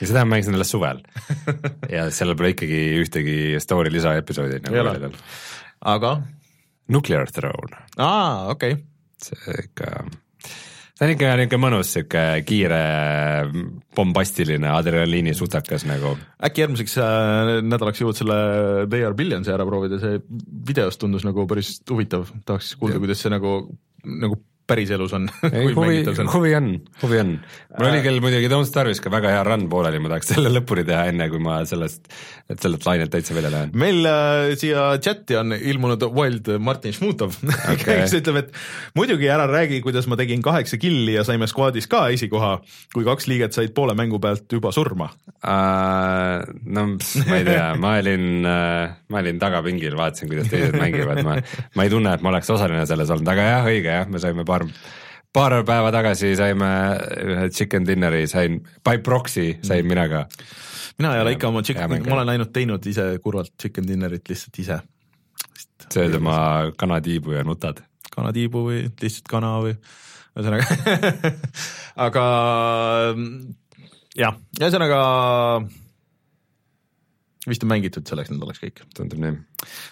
[0.00, 1.02] ja seda ma mängisin alles suvel
[1.92, 5.18] ja sellel pole ikkagi ühtegi story lisaepisoodi nagu väljas.
[5.80, 6.14] aga?
[6.88, 7.82] Nuclear Throne.
[7.98, 8.84] aa, okei okay..
[9.20, 10.06] see ikka
[11.00, 12.80] see on ikka niisugune mõnus sihuke kiire
[13.96, 16.12] bombastiline adrenaliinisutakas nagu.
[16.44, 18.36] äkki järgmiseks äh, nädalaks jõuad selle
[18.92, 20.20] They are Billionsi ära proovida, see
[20.68, 23.54] videost tundus nagu päris huvitav, tahaks kuulda, kuidas see nagu,
[24.04, 24.36] nagu
[24.70, 25.28] päriselus on.
[25.74, 26.68] huvi, huvi on,
[27.02, 27.32] huvi on.
[27.76, 30.84] mul oli küll muidugi Don't Starve'is ka väga hea run pooleli, ma tahaks selle lõpuni
[30.88, 32.10] teha, enne kui ma sellest,
[32.50, 33.74] et sellelt lainelt täitsa välja lähen.
[33.78, 37.36] meil äh, siia chati on ilmunud Wild Martin Šmutov
[37.72, 38.02] okay.
[38.04, 38.54] kes ütleb, et
[38.98, 42.56] muidugi ära räägi, kuidas ma tegin kaheksa killi ja saime squad'is ka esikoha,
[42.94, 46.40] kui kaks liiget said poole mängu pealt juba surma uh,.
[46.64, 51.36] no ma ei tea, ma olin uh,, ma olin tagapingil, vaatasin, kuidas teised mängivad, ma,
[51.76, 54.44] ma ei tunne, et ma oleks osaline selles olnud, aga jah, õige jah, me saime
[54.48, 54.59] paar
[55.32, 56.70] paar päeva tagasi saime
[57.22, 60.24] ühe chicken dinner'i, sain by proxy sain mina ka.
[60.98, 64.62] mina ei ole ikka oma chicken, ma olen ainult teinud ise kurvalt chicken dinner'it lihtsalt
[64.62, 64.80] ise.
[65.90, 66.36] sööd oma
[66.78, 67.82] kanatiibu ja nutad?
[68.10, 69.76] kanatiibu või lihtsalt kana või
[70.34, 70.66] ühesõnaga
[72.06, 72.24] aga
[74.18, 75.00] jah, ühesõnaga
[77.48, 78.82] vist on mängitud selleks nädalaks kõik.
[78.96, 79.38] tundub nii.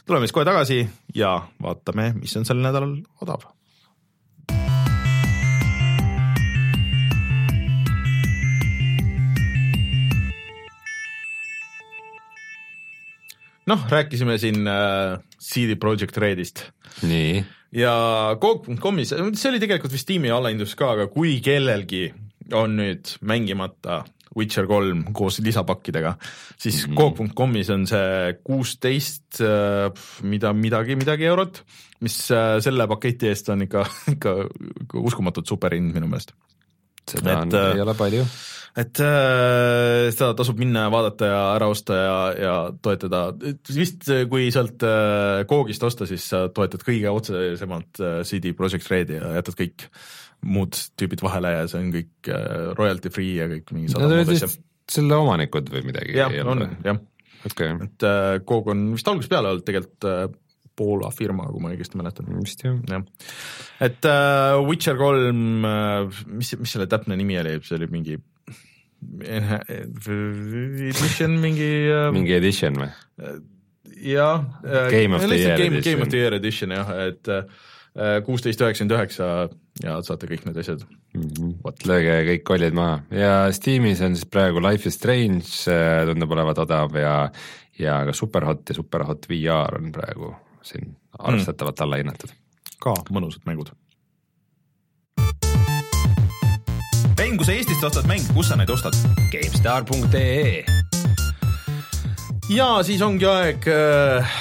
[0.07, 0.83] tuleme siis kohe tagasi
[1.15, 3.47] ja vaatame, mis on sel nädalal odav
[13.69, 16.65] noh, rääkisime siin äh, CD Projekt Redist.
[17.07, 17.45] nii.
[17.77, 17.95] ja
[18.41, 22.09] Coop.com'is, see oli tegelikult vist tiimi allahindlus ka, aga kui kellelgi
[22.57, 24.03] on nüüd mängimata
[24.39, 26.15] Witcher kolm koos lisapakkidega,
[26.61, 26.97] siis mm -hmm.
[26.97, 29.91] Coop.com'is on see kuusteist äh,
[30.23, 31.65] mida, midagi, midagi eurot,
[32.01, 34.37] mis äh, selle paketi eest on ikka, ikka
[34.95, 36.33] uskumatult super hind minu meelest.
[37.09, 38.25] seda et, on, ei ole palju
[38.77, 43.25] et äh, seda tasub minna ja vaadata ja ära osta ja, ja toetada,
[43.75, 49.19] vist kui sealt äh, Koogist osta, siis sa toetad kõige otsesemalt äh, CD Projekt Redi
[49.21, 49.89] ja jätad kõik
[50.47, 54.35] muud tüübid vahele ja see on kõik äh, royalty free ja kõik mingi sada muud
[54.35, 54.51] asja.
[54.91, 56.19] selle omanikud või midagi?
[56.19, 57.01] jah, on jah
[57.49, 57.75] okay..
[57.89, 60.29] et äh, Coog on vist algusest peale olnud tegelikult äh,
[60.79, 62.29] Poola firma, kui ma õigesti mäletan.
[62.39, 62.77] vist jah.
[62.87, 63.03] jah,
[63.83, 68.19] et uh, Witcher kolm uh,, mis, mis selle täpne nimi oli, see oli mingi
[70.89, 72.11] edition mingi uh,.
[72.15, 72.91] mingi edition või?
[74.03, 74.45] jah.
[74.91, 75.95] Game of the year game, edition.
[75.95, 77.31] Game of the year edition jah, et
[78.27, 79.49] kuusteist üheksakümmend üheksa
[79.83, 80.83] ja saate kõik need asjad
[81.15, 81.23] mm.
[81.23, 81.87] -hmm.
[81.89, 85.47] lööge kõik kollid maha ja Steamis on siis praegu Life is Strange
[86.11, 87.17] tundub olevat odav ja,
[87.79, 91.85] ja ka Superhot ja Superhot VR on praegu siin arvestatavalt mm.
[91.85, 92.35] alla hinnatud.
[92.79, 93.73] ka mõnusad mängud.
[97.19, 98.95] Mäng, kui sa Eestist ostad mänge, kus sa neid ostad?
[99.33, 100.63] GameStar.ee
[102.53, 104.37] ja siis ongi aeg äh,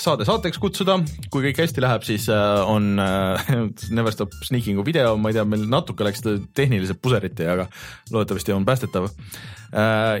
[0.00, 0.96] saade saateks kutsuda,
[1.30, 3.52] kui kõik hästi läheb, siis äh, on äh,
[3.96, 6.24] Never Stop Sneaking'u video, ma ei tea, meil natuke läks
[6.56, 7.68] tehniliselt puseriti, aga
[8.10, 9.10] loodetavasti on päästetav.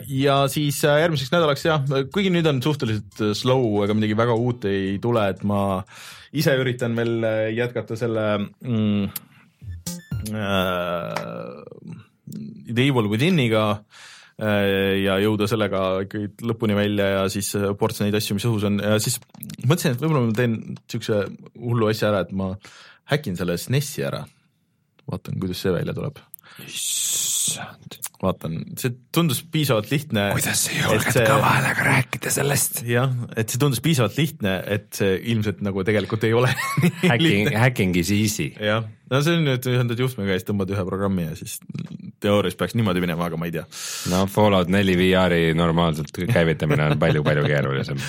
[0.08, 1.82] Ja siis järgmiseks nädalaks jah,
[2.14, 5.82] kuigi nüüd on suhteliselt slow, ega midagi väga uut ei tule, et ma
[6.32, 9.10] ise üritan veel jätkata selle mm,
[12.72, 14.08] The Evil Within'iga äh,
[14.42, 18.64] Äh, ja jõuda sellega ikkagi lõpuni välja ja siis äh, ports neid asju, mis õhus
[18.66, 19.18] on ja siis
[19.68, 21.18] mõtlesin, et võib-olla ma teen niisuguse
[21.60, 22.48] hullu asja ära, et ma
[23.12, 24.24] häkin selle SNES-i ära.
[25.10, 26.18] vaatan, kuidas see välja tuleb.
[26.64, 27.98] Issand.
[28.22, 30.28] vaatan, see tundus piisavalt lihtne.
[30.36, 31.24] kuidas sa julged see...
[31.26, 32.82] kõva häälega rääkida sellest?
[32.86, 36.52] jah, et see tundus piisavalt lihtne, et see ilmselt nagu tegelikult ei ole
[37.10, 38.52] Hacking, hacking is easy.
[38.60, 41.58] jah, no see on nüüd ühendad juhtmega ja siis tõmbad ühe programmi ja siis
[42.22, 43.66] teoorias peaks niimoodi minema, aga ma ei tea.
[44.12, 48.00] no Fallout neli VR-i normaalselt käivitamine on palju-palju keerulisem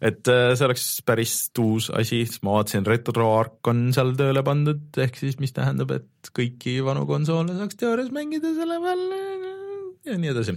[0.00, 4.82] et äh, see oleks päris uus asi, sest ma vaatasin RetroArch on seal tööle pandud,
[5.00, 9.04] ehk siis mis tähendab, et kõiki vanu konsoole saaks teoorias mängida selle peal
[10.08, 10.54] ja nii edasi,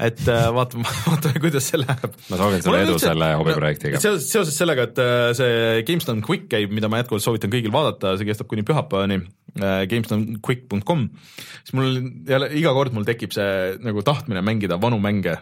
[0.00, 2.14] et äh, vaatame, vaatame, kuidas see läheb.
[2.30, 4.00] ma soovin sulle edu selle hobiprojektiga.
[4.02, 8.14] seoses, seoses sellega, et äh, see GameStone Quick käib, mida ma jätkuvalt soovitan kõigil vaadata,
[8.16, 9.20] see kestab kuni pühapäevani
[9.56, 11.06] GameStoneQuick.com,
[11.64, 11.94] siis mul
[12.28, 15.38] jälle iga kord mul tekib see nagu tahtmine mängida vanu mänge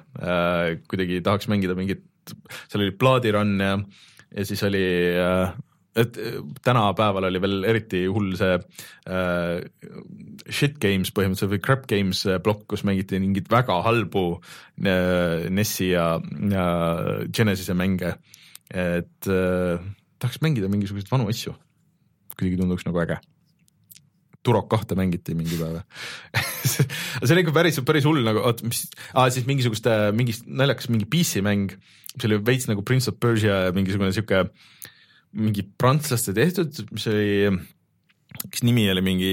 [0.86, 3.76] kuidagi tahaks mängida mingit, seal oli Bloody-Run ja,
[4.34, 4.84] ja siis oli
[5.20, 5.54] äh,
[5.96, 9.62] et äh, tänapäeval oli veel eriti hull see äh,
[10.50, 15.92] shit games põhimõtteliselt või crap games äh, plokk, kus mängiti mingeid väga halbu äh, NES-i
[15.92, 16.08] ja,
[16.50, 16.66] ja
[17.30, 18.16] Genesis'e mänge.
[18.74, 19.78] et äh,
[20.18, 21.54] tahaks mängida mingisuguseid vanu asju,
[22.34, 23.20] kuidagi tunduks nagu äge.
[24.44, 25.82] Turok kahte mängiti mingi päev
[26.72, 31.08] see oli ikka päris, päris hull nagu, oot, mis ah,, siis mingisugust, mingi naljakas mingi
[31.08, 31.74] PC mäng,
[32.14, 34.72] mis oli veits nagu Prince of Persia mingisugune sihuke äh,
[35.34, 37.50] mingi prantslaste tehtud, mis oli,
[38.46, 39.32] kas nimi oli mingi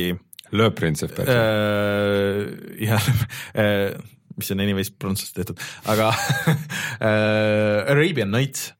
[0.51, 2.87] Le Prince of Persia äh,.
[2.87, 3.05] jah
[3.61, 3.93] äh,,
[4.37, 5.61] mis on anyways prantslaste tehtud,
[5.91, 6.11] aga
[7.07, 8.71] äh, Arabian Nights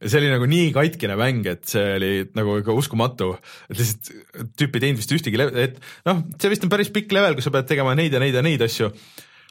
[0.00, 3.34] see oli nagu nii katkine mäng, et see oli nagu ikka uskumatu,
[3.68, 7.36] et lihtsalt tüüp ei teinud vist ühtegi, et noh, see vist on päris pikk level,
[7.36, 8.92] kus sa pead tegema neid ja neid ja neid asju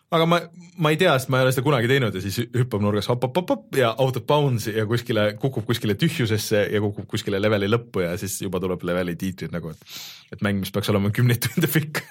[0.10, 0.40] aga ma,
[0.81, 3.77] ma ei tea, sest ma ei ole seda kunagi teinud ja siis hüppab nurgas hopp-hopp-hopp
[3.77, 8.15] ja out of bounds ja kuskile, kukub kuskile tühjusesse ja kukub kuskile leveli lõppu ja
[8.19, 9.99] siis juba tuleb leveli tiitrid nagu, et
[10.30, 12.03] et mäng, mis peaks olema kümneid tunde pikk,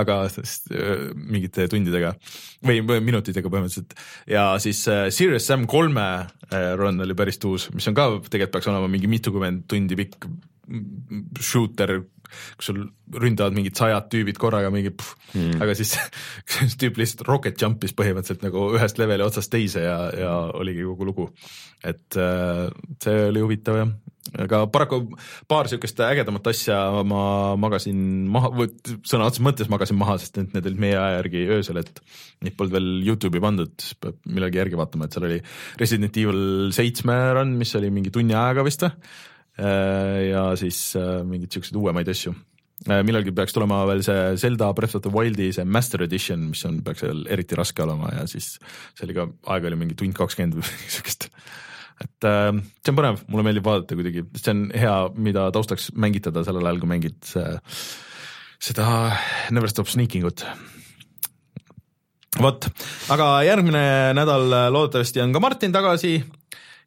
[0.00, 0.70] aga sest,
[1.16, 2.14] mingite tundidega
[2.64, 3.96] või minutitega põhimõtteliselt.
[4.32, 8.56] ja siis äh, Serious Sam kolme äh, run oli päris tuus, mis on ka, tegelikult
[8.56, 10.28] peaks olema mingi mitukümmend tundi pikk
[11.40, 12.00] shooter
[12.56, 12.82] kus sul
[13.14, 15.94] ründavad mingid sajad tüübid korraga mingi mm., aga siis
[16.50, 21.08] see tüüp lihtsalt rocket jump'is põhimõtteliselt nagu ühest leveli otsast teise ja, ja oligi kogu
[21.10, 21.30] lugu.
[21.84, 22.66] et äh,
[23.02, 23.94] see oli huvitav jah,
[24.42, 25.02] aga paraku
[25.48, 27.20] paar niisugust ägedamat asja ma
[27.60, 28.00] magasin
[28.32, 28.50] maha,
[29.06, 32.02] sõna otseses mõttes magasin maha, sest need, need olid meie aja järgi öösel, et
[32.44, 35.38] neid polnud veel Youtube'i pandud, siis peab millalgi järgi vaatama, et seal oli
[35.80, 38.94] Resident Evil seitsme run, mis oli mingi tunni ajaga vist või
[39.56, 42.34] ja siis äh, mingeid siukseid uuemaid asju.
[42.84, 46.64] Äh, millalgi peaks tulema veel see Zelda Breath of the Wildi see Master Edition, mis
[46.68, 49.24] on, peaks veel eriti raske olema ja siis see oli ka,
[49.54, 50.68] aega oli mingi tund kakskümmend või
[50.98, 51.30] siukest
[52.04, 52.50] et äh,
[52.84, 56.82] see on põnev, mulle meeldib vaadata kuidagi, see on hea, mida taustaks mängitada sellel ajal,
[56.82, 57.56] kui mängid äh,
[58.60, 58.88] seda
[59.56, 60.44] Never Stop Sneaking ut.
[62.36, 62.68] vot,
[63.08, 63.86] aga järgmine
[64.20, 66.18] nädal loodetavasti on ka Martin tagasi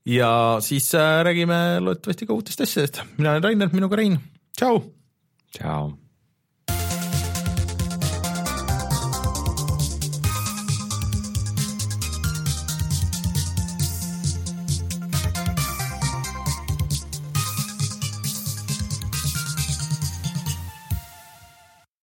[0.05, 3.01] ja siis äh, räägime loodetavasti ka uutest asjadest.
[3.17, 4.19] mina olen Rainer, minuga Rein,
[4.57, 4.83] tšau.
[5.51, 6.08] tšau